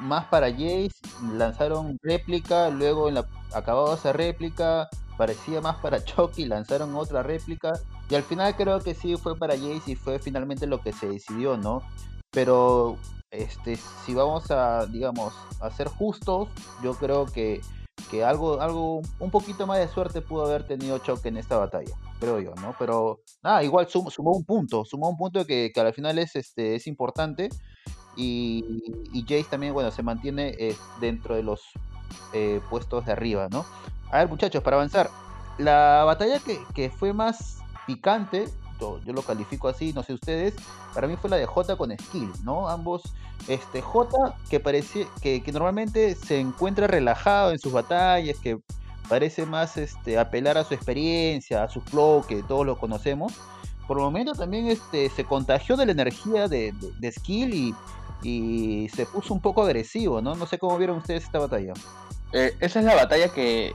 más 0.00 0.26
para 0.26 0.50
Jace, 0.50 0.90
lanzaron 1.34 1.98
réplica, 2.02 2.70
luego 2.70 3.08
en 3.08 3.14
la 3.14 3.26
acababa 3.52 3.94
esa 3.94 4.12
réplica, 4.12 4.88
parecía 5.16 5.60
más 5.60 5.76
para 5.76 6.04
Chucky, 6.04 6.46
lanzaron 6.46 6.94
otra 6.94 7.22
réplica, 7.22 7.72
y 8.08 8.14
al 8.14 8.22
final 8.22 8.56
creo 8.56 8.80
que 8.80 8.94
sí 8.94 9.16
fue 9.16 9.36
para 9.36 9.54
Jace 9.54 9.92
y 9.92 9.94
fue 9.94 10.18
finalmente 10.18 10.66
lo 10.66 10.80
que 10.80 10.92
se 10.92 11.08
decidió, 11.08 11.56
¿no? 11.56 11.82
Pero 12.30 12.96
este 13.30 13.76
si 13.76 14.14
vamos 14.14 14.50
a 14.50 14.86
digamos 14.86 15.32
a 15.60 15.70
ser 15.70 15.88
justos, 15.88 16.48
yo 16.82 16.94
creo 16.94 17.26
que, 17.26 17.60
que 18.10 18.24
algo, 18.24 18.60
algo, 18.60 19.02
un 19.20 19.30
poquito 19.30 19.66
más 19.66 19.78
de 19.78 19.88
suerte 19.88 20.20
pudo 20.20 20.46
haber 20.46 20.66
tenido 20.66 20.98
Chucky 20.98 21.28
en 21.28 21.36
esta 21.36 21.56
batalla, 21.56 21.94
creo 22.18 22.40
yo, 22.40 22.54
¿no? 22.56 22.74
Pero 22.78 23.20
nada, 23.42 23.62
igual 23.62 23.88
sumó, 23.88 24.32
un 24.32 24.44
punto, 24.44 24.84
sumó 24.84 25.08
un 25.10 25.16
punto 25.16 25.44
que, 25.44 25.70
que 25.72 25.80
al 25.80 25.92
final 25.92 26.18
es 26.18 26.34
este 26.34 26.74
es 26.74 26.86
importante 26.86 27.50
y, 28.20 29.22
Jace 29.22 29.44
también, 29.44 29.72
bueno, 29.72 29.90
se 29.90 30.02
mantiene 30.02 30.54
eh, 30.58 30.76
dentro 31.00 31.34
de 31.34 31.42
los 31.42 31.62
eh, 32.32 32.60
puestos 32.68 33.06
de 33.06 33.12
arriba, 33.12 33.48
¿no? 33.50 33.64
A 34.10 34.18
ver, 34.18 34.28
muchachos, 34.28 34.62
para 34.62 34.76
avanzar, 34.76 35.10
la 35.58 36.04
batalla 36.04 36.40
que, 36.74 36.90
fue 36.90 37.12
más 37.12 37.58
picante, 37.86 38.48
yo, 38.80 38.98
lo 39.06 39.22
califico 39.22 39.68
así, 39.68 39.92
no 39.92 40.02
sé 40.02 40.14
ustedes, 40.14 40.54
para 40.94 41.06
mí 41.06 41.16
fue 41.16 41.30
la 41.30 41.36
de 41.36 41.46
J 41.46 41.76
con 41.76 41.96
Skill, 41.96 42.30
¿no? 42.44 42.68
Ambos, 42.68 43.02
este, 43.46 43.80
J 43.80 44.34
que 44.48 44.58
parece, 44.60 45.06
que, 45.22 45.42
normalmente 45.52 46.14
se 46.14 46.40
encuentra 46.40 46.86
relajado 46.86 47.52
en 47.52 47.58
sus 47.58 47.72
batallas, 47.72 48.38
que 48.38 48.58
parece 49.08 49.44
más 49.46 49.76
este, 49.76 50.18
apelar 50.18 50.56
a 50.58 50.64
su 50.64 50.74
experiencia, 50.74 51.62
a 51.62 51.68
su 51.68 51.80
flow, 51.80 52.24
que 52.26 52.42
todos 52.42 52.66
lo 52.66 52.78
conocemos. 52.78 53.34
Por 53.86 53.98
el 53.98 54.04
momento 54.04 54.32
también 54.32 54.68
este, 54.68 55.10
se 55.10 55.24
contagió 55.24 55.76
de 55.76 55.84
la 55.84 55.92
energía 55.92 56.48
de 56.48 56.72
Skill 57.12 57.54
y, 57.54 57.74
y 58.22 58.88
se 58.94 59.06
puso 59.06 59.34
un 59.34 59.40
poco 59.40 59.62
agresivo, 59.62 60.20
¿no? 60.20 60.34
No 60.34 60.46
sé 60.46 60.58
cómo 60.58 60.76
vieron 60.78 60.98
ustedes 60.98 61.24
esta 61.24 61.38
batalla. 61.38 61.72
Eh, 62.32 62.54
esa 62.60 62.80
es 62.80 62.84
la 62.84 62.94
batalla 62.94 63.28
que, 63.32 63.74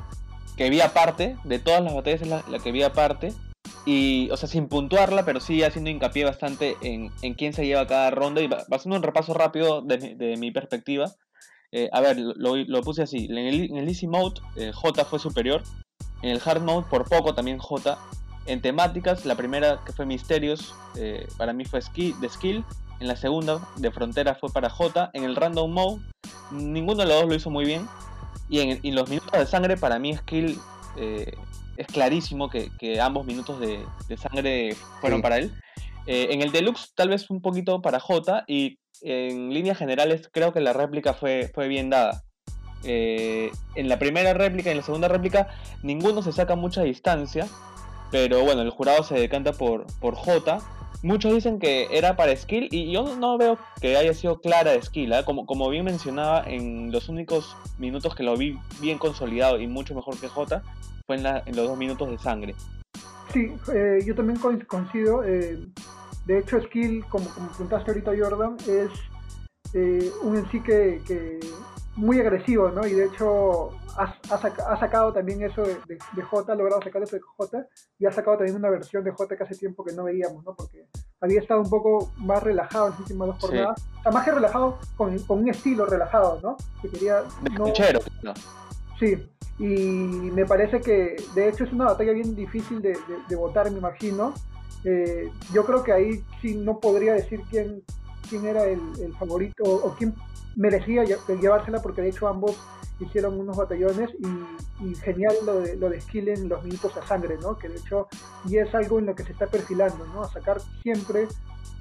que 0.55 0.69
vi 0.69 0.81
aparte, 0.81 1.37
de 1.43 1.59
todas 1.59 1.83
las 1.83 1.93
batallas 1.93 2.21
es 2.21 2.27
la, 2.27 2.43
que 2.63 2.71
vi 2.71 2.83
aparte. 2.83 3.33
Y, 3.85 4.29
o 4.31 4.37
sea, 4.37 4.49
sin 4.49 4.67
puntuarla, 4.67 5.25
pero 5.25 5.39
sí 5.39 5.63
haciendo 5.63 5.89
hincapié 5.89 6.25
bastante 6.25 6.75
en, 6.81 7.11
en 7.21 7.33
quién 7.35 7.53
se 7.53 7.65
lleva 7.65 7.87
cada 7.87 8.11
ronda. 8.11 8.41
Y 8.41 8.47
va, 8.47 8.65
haciendo 8.71 8.97
un 8.97 9.03
repaso 9.03 9.33
rápido 9.33 9.81
de, 9.81 10.35
mi 10.37 10.51
perspectiva. 10.51 11.11
Eh, 11.71 11.89
a 11.91 12.01
ver, 12.01 12.17
lo, 12.17 12.55
lo, 12.55 12.81
puse 12.81 13.03
así. 13.03 13.25
En 13.29 13.37
el, 13.37 13.65
en 13.65 13.77
el 13.77 13.87
Easy 13.87 14.07
Mode, 14.07 14.41
eh, 14.55 14.71
J 14.73 15.05
fue 15.05 15.19
superior. 15.19 15.63
En 16.21 16.29
el 16.29 16.41
Hard 16.43 16.61
Mode, 16.61 16.87
por 16.89 17.07
poco 17.07 17.33
también 17.35 17.57
J. 17.57 17.97
En 18.47 18.61
temáticas, 18.61 19.25
la 19.25 19.35
primera 19.35 19.81
que 19.85 19.91
fue 19.91 20.05
Misterios, 20.05 20.73
para 21.37 21.51
mí 21.51 21.65
fue 21.65 21.81
skill, 21.81 22.19
de 22.19 22.29
Skill. 22.29 22.63
En 22.99 23.07
la 23.07 23.15
segunda, 23.15 23.59
de 23.75 23.91
frontera, 23.91 24.35
fue 24.35 24.51
para 24.51 24.69
J. 24.69 25.09
En 25.13 25.23
el 25.23 25.35
Random 25.35 25.71
Mode, 25.71 26.01
ninguno 26.51 27.03
de 27.03 27.05
los 27.07 27.21
dos 27.21 27.29
lo 27.29 27.35
hizo 27.35 27.49
muy 27.49 27.65
bien. 27.65 27.87
Y 28.49 28.59
en, 28.59 28.95
los 28.95 29.09
minutos 29.09 29.31
de 29.31 29.45
sangre, 29.45 29.75
para 29.75 29.99
mí, 29.99 30.15
Skill 30.15 30.57
eh, 30.97 31.33
es 31.77 31.87
clarísimo 31.87 32.49
que, 32.49 32.99
ambos 33.01 33.25
minutos 33.25 33.59
de, 33.59 33.83
sangre 34.17 34.75
fueron 35.01 35.21
para 35.21 35.37
él. 35.37 35.51
Eh, 36.07 36.27
en 36.31 36.41
el 36.41 36.51
Deluxe, 36.51 36.93
tal 36.95 37.09
vez 37.09 37.29
un 37.29 37.41
poquito 37.41 37.81
para 37.81 37.99
J. 37.99 38.45
Y 38.47 38.79
en 39.01 39.53
líneas 39.53 39.77
generales, 39.77 40.29
creo 40.31 40.53
que 40.53 40.61
la 40.61 40.71
réplica 40.71 41.13
fue, 41.13 41.51
fue 41.53 41.67
bien 41.67 41.89
dada. 41.89 42.23
Eh, 42.83 43.51
en 43.75 43.89
la 43.89 43.97
primera 43.97 44.33
réplica 44.33 44.69
y 44.69 44.71
en 44.71 44.77
la 44.77 44.83
segunda 44.83 45.07
réplica, 45.07 45.47
ninguno 45.83 46.21
se 46.21 46.31
saca 46.31 46.55
mucha 46.55 46.83
distancia. 46.83 47.47
Pero 48.11 48.41
bueno, 48.43 48.61
el 48.61 48.69
jurado 48.69 49.03
se 49.03 49.15
decanta 49.19 49.51
por, 49.51 49.85
por 49.99 50.15
J 50.15 50.59
muchos 51.03 51.33
dicen 51.33 51.59
que 51.59 51.87
era 51.91 52.15
para 52.15 52.35
skill 52.35 52.67
y 52.71 52.91
yo 52.91 53.15
no 53.15 53.37
veo 53.37 53.57
que 53.81 53.95
haya 53.95 54.13
sido 54.13 54.39
clara 54.39 54.79
skill. 54.81 55.13
¿eh? 55.13 55.23
Como, 55.25 55.45
como 55.45 55.69
bien 55.69 55.85
mencionaba, 55.85 56.43
en 56.45 56.91
los 56.91 57.09
únicos 57.09 57.55
minutos 57.77 58.15
que 58.15 58.23
lo 58.23 58.35
vi 58.37 58.57
bien 58.79 58.97
consolidado 58.97 59.59
y 59.59 59.67
mucho 59.67 59.95
mejor 59.95 60.19
que 60.19 60.27
J 60.27 60.61
fue 61.05 61.17
en, 61.17 61.23
los 61.23 61.67
dos 61.67 61.77
minutos 61.77 62.09
de 62.09 62.17
sangre. 62.17 62.55
Sí, 63.33 63.53
eh, 63.73 63.99
yo 64.05 64.15
también 64.15 64.39
coincido. 64.39 65.23
Eh, 65.23 65.59
de 66.25 66.39
hecho, 66.39 66.59
skill, 66.61 67.05
como, 67.05 67.29
como 67.29 67.49
preguntaste 67.49 67.91
ahorita 67.91 68.11
Jordan, 68.17 68.57
es 68.67 68.89
un 70.21 70.37
en 70.37 70.49
sí 70.51 70.61
que 70.61 71.39
muy 71.95 72.19
agresivo, 72.19 72.69
¿no? 72.69 72.85
Y 72.87 72.93
de 72.93 73.05
hecho 73.05 73.71
ha, 73.97 74.77
sacado 74.79 75.13
también 75.13 75.41
eso 75.43 75.61
de, 75.61 75.77
de, 75.87 76.21
J, 76.21 76.51
ha 76.51 76.55
logrado 76.55 76.81
sacar 76.81 77.03
eso 77.03 77.15
de 77.15 77.21
J 77.21 77.65
y 77.99 78.05
ha 78.05 78.11
sacado 78.11 78.37
también 78.37 78.55
una 78.57 78.69
versión 78.69 79.03
de 79.03 79.11
J 79.11 79.35
que 79.35 79.43
hace 79.43 79.55
tiempo 79.55 79.83
que 79.83 79.93
no 79.93 80.03
veíamos, 80.03 80.43
¿no? 80.43 80.55
Porque 80.55 80.85
había 81.21 81.39
estado 81.39 81.61
un 81.61 81.69
poco 81.69 82.11
más 82.17 82.43
relajado 82.43 82.87
en 82.87 82.91
las 82.91 82.99
últimas 82.99 83.27
dos 83.27 83.37
jornadas. 83.39 83.81
O 83.99 84.03
sea, 84.03 84.11
más 84.11 84.25
que 84.25 84.31
relajado, 84.31 84.79
con, 84.97 85.17
un 85.27 85.49
estilo 85.49 85.85
relajado, 85.85 86.39
¿no? 86.41 86.57
Que 86.81 86.89
quería... 86.89 87.23
No... 87.57 87.65
Sí, 88.99 89.29
y 89.59 89.65
me 89.65 90.45
parece 90.45 90.81
que 90.81 91.15
de 91.33 91.49
hecho 91.49 91.63
es 91.63 91.73
una 91.73 91.85
batalla 91.85 92.13
bien 92.13 92.35
difícil 92.35 92.81
de, 92.81 92.97
de 93.27 93.35
votar, 93.35 93.69
me 93.71 93.77
imagino. 93.77 94.33
Eh, 94.85 95.31
yo 95.51 95.65
creo 95.65 95.83
que 95.83 95.91
ahí 95.91 96.23
sí 96.41 96.55
no 96.55 96.79
podría 96.79 97.13
decir 97.13 97.41
quién, 97.49 97.83
quién 98.29 98.45
era 98.45 98.65
el, 98.65 98.79
favorito 99.17 99.63
o, 99.63 99.95
quién 99.95 100.13
merecía 100.55 101.03
llevársela 101.03 101.81
porque 101.81 102.01
de 102.01 102.09
hecho 102.09 102.27
ambos 102.27 102.55
hicieron 102.99 103.39
unos 103.39 103.57
batallones 103.57 104.09
y, 104.79 104.95
genial 104.95 105.35
lo 105.45 105.61
de, 105.61 105.75
lo 105.75 105.89
de 105.89 106.01
Skill 106.01 106.29
en 106.29 106.49
los 106.49 106.63
minutos 106.63 106.95
a 106.97 107.05
sangre, 107.05 107.37
¿no? 107.41 107.57
Que 107.57 107.69
de 107.69 107.77
hecho 107.77 108.07
y 108.47 108.57
es 108.57 108.73
algo 108.73 108.99
en 108.99 109.07
lo 109.07 109.15
que 109.15 109.23
se 109.23 109.31
está 109.31 109.47
perfilando, 109.47 110.05
¿no? 110.07 110.23
A 110.23 110.29
sacar 110.29 110.61
siempre 110.81 111.27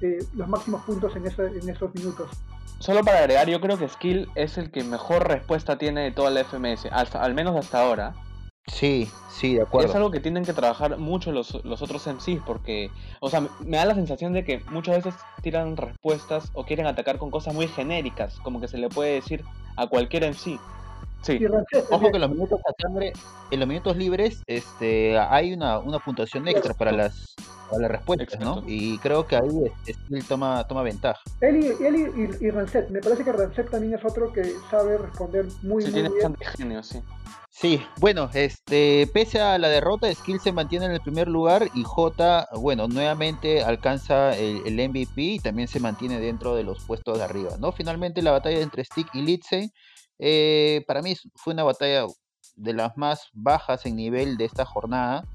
eh, 0.01 0.19
los 0.33 0.47
máximos 0.47 0.83
puntos 0.83 1.15
en, 1.15 1.25
en 1.25 1.69
esos 1.69 1.93
minutos. 1.93 2.29
Solo 2.79 3.03
para 3.03 3.19
agregar, 3.19 3.47
yo 3.47 3.61
creo 3.61 3.77
que 3.77 3.87
Skill 3.87 4.29
es 4.35 4.57
el 4.57 4.69
que 4.69 4.83
mejor 4.83 5.27
respuesta 5.27 5.77
tiene 5.77 6.01
de 6.01 6.11
toda 6.11 6.29
la 6.29 6.43
FMS, 6.43 6.87
al 6.91 7.33
menos 7.33 7.55
hasta 7.55 7.81
ahora. 7.81 8.13
Sí, 8.67 9.09
sí, 9.29 9.55
de 9.55 9.61
acuerdo. 9.61 9.89
Es 9.89 9.95
algo 9.95 10.11
que 10.11 10.19
tienen 10.19 10.43
que 10.43 10.53
trabajar 10.53 10.97
mucho 10.97 11.31
los, 11.31 11.63
los 11.63 11.81
otros 11.81 12.07
MCs 12.07 12.41
porque, 12.45 12.89
o 13.19 13.29
sea, 13.29 13.47
me 13.59 13.77
da 13.77 13.85
la 13.85 13.95
sensación 13.95 14.33
de 14.33 14.43
que 14.43 14.59
muchas 14.71 15.03
veces 15.03 15.21
tiran 15.41 15.77
respuestas 15.77 16.49
o 16.53 16.65
quieren 16.65 16.87
atacar 16.87 17.17
con 17.19 17.29
cosas 17.29 17.53
muy 17.53 17.67
genéricas, 17.67 18.39
como 18.39 18.59
que 18.59 18.67
se 18.67 18.77
le 18.77 18.89
puede 18.89 19.13
decir 19.13 19.45
a 19.77 19.87
cualquier 19.87 20.23
MC. 20.25 20.59
Sí. 21.25 21.39
Ojo 21.89 22.11
que 22.11 22.17
en 22.17 22.21
los 22.21 22.29
minutos 22.29 22.59
en 23.49 23.59
los 23.59 23.67
minutos 23.67 23.97
libres, 23.97 24.43
este, 24.45 25.17
hay 25.17 25.53
una, 25.53 25.79
una 25.79 25.97
puntuación 25.97 26.47
extra 26.47 26.75
para 26.75 26.91
las 26.91 27.35
las 27.79 27.91
respuestas, 27.91 28.39
¿no? 28.39 28.63
Y 28.67 28.97
creo 28.99 29.25
que 29.25 29.35
ahí 29.35 29.71
él 29.87 30.25
toma, 30.27 30.65
toma 30.67 30.83
ventaja. 30.83 31.19
Él 31.41 31.57
y, 31.57 31.83
él 31.83 32.35
y, 32.39 32.49
Rancet, 32.51 32.89
me 32.89 33.01
parece 33.01 33.23
que 33.23 33.31
Rancet 33.31 33.69
también 33.69 33.95
es 33.95 34.05
otro 34.05 34.31
que 34.31 34.43
sabe 34.69 34.97
responder 34.97 35.45
muy, 35.63 35.83
sí, 35.83 35.91
muy 35.91 36.01
tiene 36.01 36.09
bien. 36.09 36.35
genio, 36.55 36.83
sí. 36.83 37.01
Sí, 37.49 37.81
bueno, 38.01 38.29
este, 38.33 39.09
pese 39.13 39.39
a 39.39 39.57
la 39.57 39.69
derrota, 39.69 40.13
Skill 40.13 40.41
se 40.41 40.51
mantiene 40.51 40.87
en 40.87 40.91
el 40.91 40.99
primer 40.99 41.29
lugar 41.29 41.69
y 41.73 41.83
J, 41.83 42.49
bueno, 42.57 42.89
nuevamente 42.89 43.63
alcanza 43.63 44.35
el, 44.35 44.75
MVP 44.75 45.21
y 45.21 45.39
también 45.39 45.69
se 45.69 45.79
mantiene 45.79 46.19
dentro 46.19 46.53
de 46.53 46.63
los 46.63 46.83
puestos 46.83 47.17
de 47.17 47.23
arriba, 47.23 47.51
¿no? 47.57 47.71
Finalmente 47.71 48.21
la 48.21 48.31
batalla 48.31 48.59
entre 48.59 48.83
Stick 48.83 49.07
y 49.13 49.21
Litze, 49.21 49.71
eh, 50.19 50.83
para 50.87 51.01
mí 51.01 51.15
fue 51.35 51.53
una 51.53 51.63
batalla 51.63 52.05
de 52.55 52.73
las 52.73 52.97
más 52.97 53.29
bajas 53.33 53.85
en 53.85 53.95
nivel 53.95 54.37
de 54.37 54.45
esta 54.45 54.65
jornada. 54.65 55.25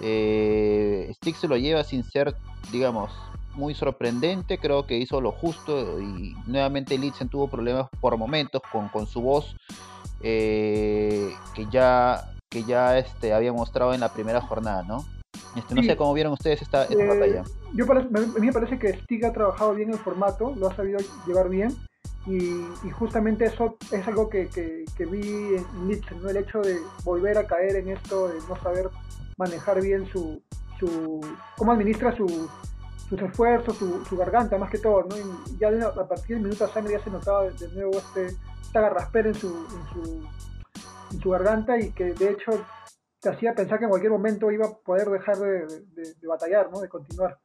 Eh, 0.00 1.10
Stick 1.16 1.36
se 1.36 1.48
lo 1.48 1.56
lleva 1.56 1.84
sin 1.84 2.04
ser, 2.04 2.34
digamos, 2.72 3.10
muy 3.54 3.74
sorprendente, 3.74 4.58
creo 4.58 4.86
que 4.86 4.96
hizo 4.96 5.20
lo 5.20 5.32
justo 5.32 6.00
y 6.00 6.34
nuevamente 6.46 6.96
Litzen 6.96 7.28
tuvo 7.28 7.48
problemas 7.48 7.88
por 8.00 8.16
momentos 8.16 8.62
con, 8.70 8.88
con 8.88 9.06
su 9.06 9.20
voz 9.20 9.56
eh, 10.20 11.34
que 11.54 11.66
ya, 11.70 12.32
que 12.48 12.62
ya 12.64 12.98
este, 12.98 13.32
había 13.32 13.52
mostrado 13.52 13.94
en 13.94 14.00
la 14.00 14.12
primera 14.12 14.40
jornada, 14.40 14.82
¿no? 14.84 15.04
Este, 15.56 15.74
no 15.74 15.82
sé 15.82 15.96
cómo 15.96 16.14
vieron 16.14 16.32
ustedes 16.32 16.62
esta, 16.62 16.84
esta 16.84 17.02
eh, 17.02 17.06
batalla. 17.06 17.42
Yo 17.74 17.84
a 17.90 18.40
mí 18.40 18.46
me 18.46 18.52
parece 18.52 18.78
que 18.78 18.94
Stig 19.00 19.24
ha 19.24 19.32
trabajado 19.32 19.74
bien 19.74 19.90
el 19.90 19.98
formato, 19.98 20.54
lo 20.56 20.68
ha 20.68 20.74
sabido 20.74 20.98
llevar 21.26 21.48
bien. 21.48 21.76
Y, 22.28 22.90
justamente 22.90 23.46
eso 23.46 23.78
es 23.90 24.06
algo 24.06 24.28
que, 24.28 24.48
que, 24.48 25.06
vi 25.06 25.56
en 25.56 25.86
Nietzsche, 25.86 26.14
¿no? 26.16 26.28
el 26.28 26.36
hecho 26.36 26.60
de 26.60 26.78
volver 27.02 27.38
a 27.38 27.46
caer 27.46 27.76
en 27.76 27.88
esto, 27.88 28.28
de 28.28 28.38
no 28.48 28.56
saber 28.56 28.90
manejar 29.38 29.80
bien 29.80 30.06
su, 30.06 30.42
su 30.78 31.20
cómo 31.56 31.72
administra 31.72 32.14
su, 32.14 32.26
sus 33.08 33.22
esfuerzos, 33.22 33.76
su, 33.76 34.16
garganta 34.16 34.58
más 34.58 34.70
que 34.70 34.78
todo, 34.78 35.04
¿no? 35.04 35.16
Y 35.16 35.58
ya 35.58 35.68
a 35.68 36.08
partir 36.08 36.36
del 36.36 36.42
minuto 36.42 36.64
a 36.64 36.68
sangre 36.68 36.92
ya 36.92 37.04
se 37.04 37.10
notaba 37.10 37.44
de, 37.44 37.68
nuevo 37.68 37.92
este, 37.92 38.26
esta 38.60 38.80
garraspera 38.82 39.28
en 39.28 39.34
su, 39.34 39.48
en 39.48 39.92
su, 39.92 40.28
en 41.12 41.20
su 41.20 41.30
garganta 41.30 41.80
y 41.80 41.92
que 41.92 42.12
de 42.12 42.30
hecho 42.30 42.52
te 43.20 43.30
hacía 43.30 43.54
pensar 43.54 43.78
que 43.78 43.84
en 43.84 43.90
cualquier 43.90 44.12
momento 44.12 44.50
iba 44.50 44.66
a 44.66 44.74
poder 44.74 45.08
dejar 45.08 45.38
de, 45.38 45.86
batallar, 46.26 46.70
¿no? 46.70 46.80
De 46.80 46.88
continuar. 46.88 47.38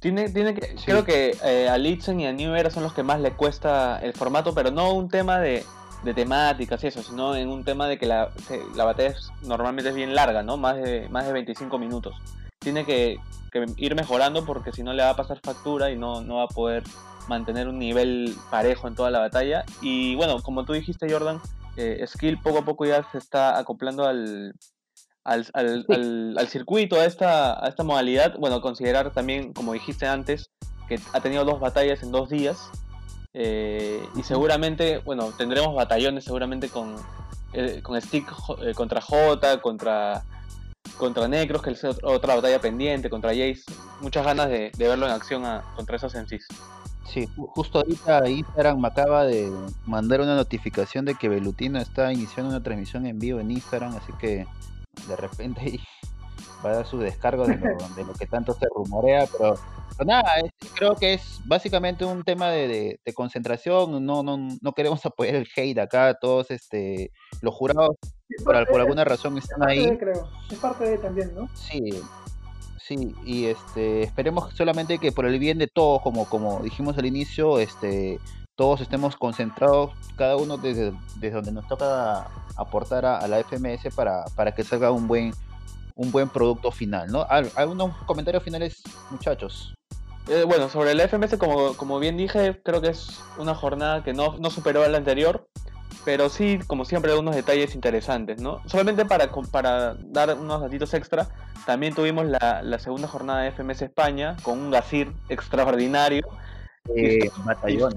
Tiene, 0.00 0.28
tiene 0.28 0.54
que, 0.54 0.76
Creo 0.84 1.04
que 1.04 1.36
eh, 1.44 1.68
a 1.68 1.76
Litzen 1.76 2.20
y 2.20 2.26
a 2.26 2.32
New 2.32 2.54
Era 2.54 2.70
son 2.70 2.84
los 2.84 2.92
que 2.92 3.02
más 3.02 3.20
le 3.20 3.32
cuesta 3.32 3.98
el 4.00 4.12
formato, 4.12 4.54
pero 4.54 4.70
no 4.70 4.92
un 4.92 5.08
tema 5.08 5.38
de, 5.40 5.64
de 6.04 6.14
temáticas 6.14 6.82
y 6.84 6.86
eso, 6.86 7.02
sino 7.02 7.34
en 7.34 7.48
un 7.48 7.64
tema 7.64 7.88
de 7.88 7.98
que 7.98 8.06
la, 8.06 8.30
la 8.76 8.84
batalla 8.84 9.14
normalmente 9.42 9.90
es 9.90 9.96
bien 9.96 10.14
larga, 10.14 10.42
¿no? 10.42 10.56
Más 10.56 10.76
de, 10.76 11.08
más 11.08 11.26
de 11.26 11.32
25 11.32 11.78
minutos. 11.78 12.14
Tiene 12.58 12.84
que, 12.84 13.18
que 13.50 13.66
ir 13.76 13.94
mejorando 13.94 14.44
porque 14.44 14.72
si 14.72 14.82
no 14.82 14.92
le 14.92 15.02
va 15.02 15.10
a 15.10 15.16
pasar 15.16 15.40
factura 15.42 15.90
y 15.90 15.96
no, 15.96 16.20
no 16.20 16.36
va 16.36 16.44
a 16.44 16.48
poder 16.48 16.84
mantener 17.28 17.68
un 17.68 17.78
nivel 17.78 18.34
parejo 18.50 18.86
en 18.86 18.94
toda 18.94 19.10
la 19.10 19.18
batalla. 19.18 19.64
Y 19.80 20.14
bueno, 20.14 20.42
como 20.42 20.64
tú 20.64 20.74
dijiste, 20.74 21.10
Jordan, 21.10 21.40
eh, 21.76 22.04
Skill 22.06 22.40
poco 22.40 22.58
a 22.58 22.64
poco 22.64 22.86
ya 22.86 23.08
se 23.10 23.18
está 23.18 23.58
acoplando 23.58 24.06
al, 24.06 24.54
al, 25.28 25.46
al, 25.52 26.34
al, 26.38 26.48
circuito, 26.48 26.96
a 26.96 27.04
esta, 27.04 27.64
a 27.64 27.68
esta 27.68 27.84
modalidad. 27.84 28.38
Bueno, 28.38 28.60
considerar 28.60 29.12
también, 29.12 29.52
como 29.52 29.72
dijiste 29.72 30.06
antes, 30.06 30.50
que 30.88 30.98
ha 31.12 31.20
tenido 31.20 31.44
dos 31.44 31.60
batallas 31.60 32.02
en 32.02 32.10
dos 32.10 32.30
días. 32.30 32.70
Eh, 33.34 34.02
y 34.16 34.22
seguramente, 34.22 34.98
bueno, 34.98 35.32
tendremos 35.36 35.74
batallones 35.74 36.24
seguramente 36.24 36.68
con, 36.68 36.96
eh, 37.52 37.80
con 37.82 38.00
Stick 38.00 38.26
contra 38.74 39.00
J, 39.00 39.60
contra 39.60 40.24
contra 40.96 41.28
Necros, 41.28 41.62
que 41.62 41.70
es 41.70 41.84
otra 41.84 42.34
batalla 42.34 42.60
pendiente, 42.60 43.10
contra 43.10 43.30
Jace. 43.30 43.62
Muchas 44.00 44.24
ganas 44.24 44.48
de, 44.48 44.72
verlo 44.78 45.06
en 45.06 45.12
acción 45.12 45.44
contra 45.76 45.96
esos 45.96 46.14
MCs. 46.14 46.46
Sí, 47.06 47.28
justo 47.36 47.78
ahorita 47.78 48.28
Instagram 48.28 48.80
me 48.80 48.88
acaba 48.88 49.24
de 49.24 49.50
mandar 49.86 50.20
una 50.20 50.36
notificación 50.36 51.04
de 51.04 51.14
que 51.14 51.28
Belutino 51.28 51.78
está 51.78 52.12
iniciando 52.12 52.50
una 52.50 52.62
transmisión 52.62 53.06
en 53.06 53.18
vivo 53.18 53.40
en 53.40 53.50
Instagram, 53.50 53.96
así 53.96 54.12
que 54.20 54.46
de 55.06 55.16
repente 55.16 55.80
va 56.64 56.70
a 56.70 56.76
dar 56.76 56.86
su 56.86 56.98
descargo 56.98 57.46
de 57.46 57.56
lo, 58.04 58.12
que 58.14 58.26
tanto 58.26 58.54
se 58.54 58.66
rumorea, 58.74 59.26
pero, 59.30 59.54
nada, 60.04 60.30
creo 60.74 60.94
que 60.96 61.14
es 61.14 61.40
básicamente 61.44 62.04
un 62.04 62.24
tema 62.24 62.50
de, 62.50 63.00
concentración, 63.14 64.04
no, 64.04 64.22
no, 64.22 64.36
no 64.60 64.72
queremos 64.72 65.04
apoyar 65.06 65.36
el 65.36 65.48
hate 65.54 65.78
acá, 65.78 66.14
todos 66.20 66.50
este 66.50 67.12
los 67.40 67.54
jurados 67.54 67.96
por, 68.44 68.56
alguna 68.56 69.04
razón 69.04 69.38
están 69.38 69.62
ahí. 69.66 69.96
creo. 69.96 70.28
Es 70.50 70.58
parte 70.58 70.84
de 70.84 70.98
también, 70.98 71.34
¿no? 71.34 71.48
Sí, 71.54 71.90
sí, 72.78 73.14
y 73.24 73.46
este 73.46 74.02
esperemos 74.02 74.52
solamente 74.54 74.98
que 74.98 75.12
por 75.12 75.26
el 75.26 75.38
bien 75.38 75.58
de 75.58 75.66
todos, 75.66 76.02
como, 76.02 76.28
como 76.28 76.60
dijimos 76.60 76.98
al 76.98 77.06
inicio, 77.06 77.58
este 77.58 78.18
todos 78.58 78.80
estemos 78.80 79.16
concentrados, 79.16 79.92
cada 80.16 80.36
uno 80.36 80.56
desde, 80.56 80.92
desde 81.14 81.36
donde 81.36 81.52
nos 81.52 81.68
toca 81.68 82.26
aportar 82.56 83.06
a, 83.06 83.24
la 83.28 83.38
FMS 83.38 83.94
para, 83.94 84.24
para 84.34 84.52
que 84.52 84.64
salga 84.64 84.90
un 84.90 85.06
buen 85.06 85.32
un 85.94 86.10
buen 86.10 86.28
producto 86.28 86.72
final, 86.72 87.10
¿no? 87.10 87.24
¿Algunos 87.56 87.96
comentarios 87.98 88.42
finales, 88.42 88.82
muchachos? 89.10 89.74
Eh, 90.28 90.44
bueno, 90.44 90.68
sobre 90.68 90.94
la 90.94 91.04
FMS, 91.08 91.36
como, 91.38 91.76
como 91.76 92.00
bien 92.00 92.16
dije, 92.16 92.60
creo 92.64 92.80
que 92.80 92.88
es 92.88 93.20
una 93.36 93.54
jornada 93.54 94.02
que 94.02 94.12
no, 94.12 94.36
no 94.38 94.50
superó 94.50 94.82
a 94.82 94.88
la 94.88 94.98
anterior 94.98 95.48
pero 96.04 96.30
sí, 96.30 96.58
como 96.66 96.84
siempre, 96.84 97.14
unos 97.14 97.34
detalles 97.34 97.74
interesantes, 97.74 98.40
¿no? 98.40 98.62
Solamente 98.66 99.04
para, 99.04 99.30
para 99.50 99.94
dar 99.94 100.34
unos 100.38 100.62
datitos 100.62 100.94
extra, 100.94 101.28
también 101.66 101.94
tuvimos 101.94 102.24
la, 102.24 102.62
la 102.62 102.78
segunda 102.78 103.08
jornada 103.08 103.42
de 103.42 103.52
FMS 103.52 103.82
España 103.82 104.36
con 104.42 104.58
un 104.58 104.70
Gazir 104.70 105.12
extraordinario. 105.28 106.26
Eh, 106.96 107.30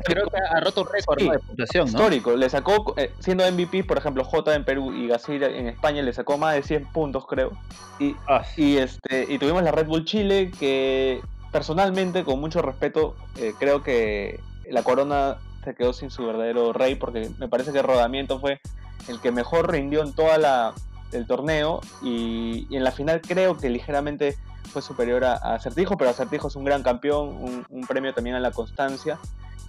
Creo 0.04 0.28
que 0.28 0.38
ha 0.38 0.60
roto 0.60 0.82
un 0.82 0.88
récord 0.92 1.20
de 1.20 1.40
puntuación, 1.40 1.86
¿no? 1.92 2.00
Histórico. 2.00 2.36
Le 2.36 2.50
sacó, 2.50 2.94
eh, 2.98 3.14
siendo 3.20 3.50
MVP, 3.50 3.84
por 3.84 3.98
ejemplo, 3.98 4.24
J 4.24 4.56
en 4.56 4.66
Perú 4.66 4.94
y 4.94 5.08
Gazir 5.08 5.44
en 5.44 5.68
España, 5.68 6.02
le 6.02 6.14
sacó 6.14 6.38
más 6.38 6.56
de 6.56 6.64
100 6.64 6.92
puntos, 6.92 7.26
creo. 7.26 7.52
Y, 8.00 8.16
ah, 8.28 8.44
y, 8.58 8.78
este, 8.78 9.26
y 9.30 9.38
tuvimos 9.38 9.64
la 9.64 9.72
Red 9.72 9.88
Bull 9.88 10.06
Chile, 10.06 10.52
que 10.60 11.22
personalmente, 11.52 12.24
con 12.24 12.40
mucho 12.40 12.62
respeto, 12.62 13.16
eh, 13.38 13.54
creo 13.58 13.84
que 13.84 14.40
la 14.70 14.84
corona 14.84 15.38
se 15.64 15.76
quedó 15.76 15.94
sin 15.94 16.10
su 16.10 16.26
verdadero 16.26 16.74
rey 16.74 16.96
porque 16.96 17.30
me 17.38 17.48
parece 17.48 17.72
que 17.72 17.82
Rodamiento 17.82 18.40
fue 18.40 18.60
el 19.08 19.20
que 19.20 19.32
mejor 19.32 19.72
rindió 19.72 20.02
en 20.02 20.14
toda 20.14 20.38
la 20.38 20.74
el 21.12 21.28
torneo 21.28 21.82
y, 22.02 22.68
en 22.76 22.84
la 22.84 22.92
final 22.92 23.22
creo 23.22 23.58
que 23.58 23.70
ligeramente 23.70 24.38
fue 24.72 24.82
superior 24.82 25.24
a, 25.24 25.36
Acertijo, 25.36 25.98
pero 25.98 26.10
Acertijo 26.10 26.48
es 26.48 26.56
un 26.56 26.64
gran 26.64 26.82
campeón, 26.82 27.66
un, 27.70 27.88
premio 27.88 28.14
también 28.14 28.36
a 28.36 28.40
la 28.40 28.52
constancia 28.52 29.20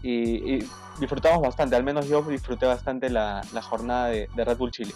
y, 0.03 0.65
disfrutamos 1.01 1.43
bastante, 1.43 1.77
al 1.77 1.85
menos 1.85 2.09
yo 2.09 2.23
disfruté 2.23 2.67
bastante 2.67 3.11
la, 3.11 3.43
jornada 3.63 4.09
de, 4.09 4.29
Red 4.35 4.57
Bull 4.57 4.71
Chile. 4.71 4.93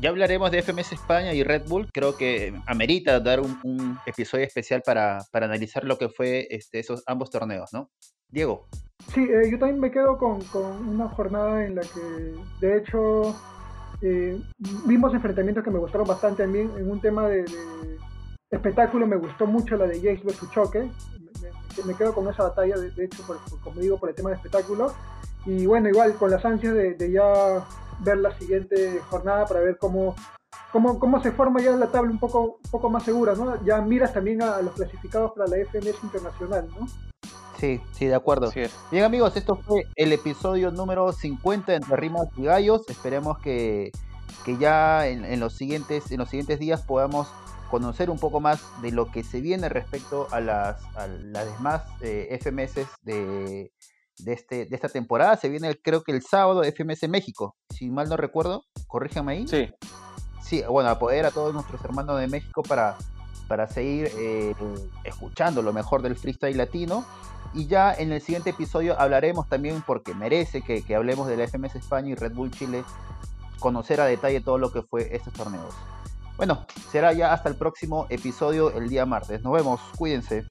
Ya 0.00 0.10
hablaremos 0.10 0.50
de 0.52 0.62
FMS 0.62 0.92
España 0.92 1.32
y 1.34 1.42
Red 1.42 1.66
Bull, 1.66 1.90
creo 1.92 2.16
que 2.16 2.54
amerita 2.66 3.18
dar 3.18 3.40
un, 3.40 3.98
episodio 4.06 4.44
especial 4.44 4.82
para, 4.84 5.20
para, 5.32 5.46
analizar 5.46 5.84
lo 5.84 5.98
que 5.98 6.08
fue 6.08 6.46
este, 6.50 6.78
esos 6.78 7.02
ambos 7.06 7.30
torneos, 7.30 7.72
¿no? 7.72 7.90
Diego. 8.28 8.66
Sí, 9.14 9.22
eh, 9.22 9.50
yo 9.50 9.58
también 9.58 9.80
me 9.80 9.90
quedo 9.90 10.18
con, 10.18 10.40
una 10.86 11.08
jornada 11.08 11.64
en 11.64 11.76
la 11.76 11.82
que, 11.82 12.34
de 12.60 12.78
hecho, 12.78 13.34
eh, 14.02 14.40
vimos 14.86 15.14
enfrentamientos 15.14 15.64
que 15.64 15.70
me 15.70 15.78
gustaron 15.78 16.06
bastante 16.06 16.42
también. 16.42 16.70
En 16.76 16.90
un 16.90 17.00
tema 17.00 17.26
de, 17.28 17.44
espectáculo 18.50 19.06
me 19.06 19.16
gustó 19.16 19.46
mucho 19.46 19.76
la 19.76 19.86
de 19.86 19.96
Jace 19.96 20.22
vs 20.24 20.50
Choque. 20.50 20.90
Me, 21.84 21.94
quedo 21.94 22.12
con 22.12 22.28
esa 22.28 22.42
batalla, 22.42 22.76
de, 22.76 23.04
hecho, 23.04 23.22
como 23.62 23.80
digo, 23.80 23.98
por 23.98 24.08
el 24.08 24.14
tema 24.14 24.30
de 24.30 24.36
espectáculo. 24.36 24.92
Y 25.46 25.66
bueno, 25.66 25.88
igual 25.88 26.14
con 26.14 26.30
las 26.30 26.44
ansias 26.44 26.74
de, 26.74 27.10
ya 27.12 27.64
ver 28.00 28.18
la 28.18 28.36
siguiente 28.38 29.00
jornada 29.10 29.46
para 29.46 29.60
ver 29.60 29.78
cómo, 29.78 30.16
cómo, 30.72 30.98
cómo 30.98 31.22
se 31.22 31.30
forma 31.30 31.60
ya 31.60 31.70
la 31.72 31.86
tabla 31.86 32.10
un 32.10 32.18
poco, 32.18 32.58
un 32.64 32.70
poco 32.70 32.90
más 32.90 33.04
segura, 33.04 33.34
¿no? 33.34 33.64
Ya 33.64 33.80
miras 33.80 34.12
también 34.12 34.42
a, 34.42 34.56
a 34.56 34.62
los 34.62 34.74
clasificados 34.74 35.32
para 35.32 35.48
la 35.48 35.64
FMS 35.64 36.02
Internacional, 36.02 36.68
¿no? 36.78 36.86
Sí, 37.58 37.80
sí, 37.92 38.06
de 38.06 38.14
acuerdo. 38.14 38.52
Bien 38.90 39.04
amigos, 39.04 39.36
esto 39.36 39.56
fue 39.56 39.84
el 39.96 40.12
episodio 40.12 40.70
número 40.70 41.12
50 41.12 41.74
entre 41.74 41.96
Rimas 41.96 42.28
y 42.36 42.44
Gallos. 42.44 42.88
Esperemos 42.88 43.38
que, 43.38 43.90
ya 44.60 45.08
en, 45.08 45.40
los 45.40 45.54
siguientes, 45.54 46.10
en 46.12 46.18
los 46.18 46.28
siguientes 46.28 46.60
días 46.60 46.82
podamos 46.82 47.28
conocer 47.70 48.10
un 48.10 48.18
poco 48.18 48.40
más 48.40 48.60
de 48.82 48.92
lo 48.92 49.10
que 49.10 49.22
se 49.22 49.40
viene 49.40 49.68
respecto 49.68 50.28
a 50.30 50.40
las, 50.40 50.82
a 50.96 51.06
las 51.06 51.46
demás 51.56 51.82
eh, 52.00 52.38
FMS 52.40 52.86
de, 53.02 53.72
de, 54.18 54.32
este, 54.32 54.66
de 54.66 54.74
esta 54.74 54.88
temporada. 54.88 55.36
Se 55.36 55.48
viene 55.48 55.76
creo 55.82 56.02
que 56.02 56.12
el 56.12 56.22
sábado 56.22 56.62
FMS 56.64 57.08
México, 57.08 57.56
si 57.70 57.90
mal 57.90 58.08
no 58.08 58.16
recuerdo, 58.16 58.64
corríjame 58.86 59.32
ahí. 59.32 59.48
Sí. 59.48 59.68
Sí, 60.42 60.62
bueno, 60.68 60.88
a 60.88 60.98
poder 60.98 61.26
a 61.26 61.30
todos 61.30 61.52
nuestros 61.52 61.84
hermanos 61.84 62.18
de 62.18 62.26
México 62.26 62.62
para, 62.62 62.96
para 63.48 63.66
seguir 63.66 64.10
eh, 64.16 64.54
escuchando 65.04 65.60
lo 65.60 65.74
mejor 65.74 66.00
del 66.00 66.16
freestyle 66.16 66.56
latino 66.56 67.04
y 67.54 67.66
ya 67.66 67.94
en 67.94 68.12
el 68.12 68.20
siguiente 68.20 68.50
episodio 68.50 68.98
hablaremos 69.00 69.48
también, 69.48 69.82
porque 69.86 70.14
merece 70.14 70.62
que, 70.62 70.94
hablemos 70.94 71.28
de 71.28 71.36
la 71.36 71.46
FMS 71.46 71.76
España 71.76 72.10
y 72.10 72.14
Red 72.14 72.34
Bull 72.34 72.50
Chile, 72.50 72.84
conocer 73.58 74.00
a 74.00 74.04
detalle 74.04 74.40
todo 74.40 74.58
lo 74.58 74.70
que 74.70 74.82
fue 74.82 75.14
estos 75.14 75.32
torneos. 75.32 75.74
Bueno, 76.38 76.64
será 76.92 77.12
ya 77.12 77.32
hasta 77.32 77.48
el 77.48 77.56
próximo 77.56 78.06
episodio 78.10 78.70
el 78.70 78.88
día 78.88 79.04
martes. 79.04 79.42
Nos 79.42 79.52
vemos, 79.52 79.80
cuídense. 79.96 80.46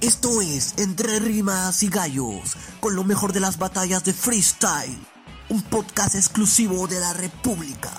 Esto 0.00 0.40
es 0.40 0.78
Entre 0.78 1.20
Rimas 1.20 1.82
y 1.82 1.88
Gallos, 1.88 2.56
con 2.80 2.96
lo 2.96 3.04
mejor 3.04 3.34
de 3.34 3.40
las 3.40 3.58
batallas 3.58 4.02
de 4.04 4.14
freestyle, 4.14 4.98
un 5.50 5.62
podcast 5.62 6.14
exclusivo 6.14 6.86
de 6.86 7.00
la 7.00 7.12
República. 7.12 7.90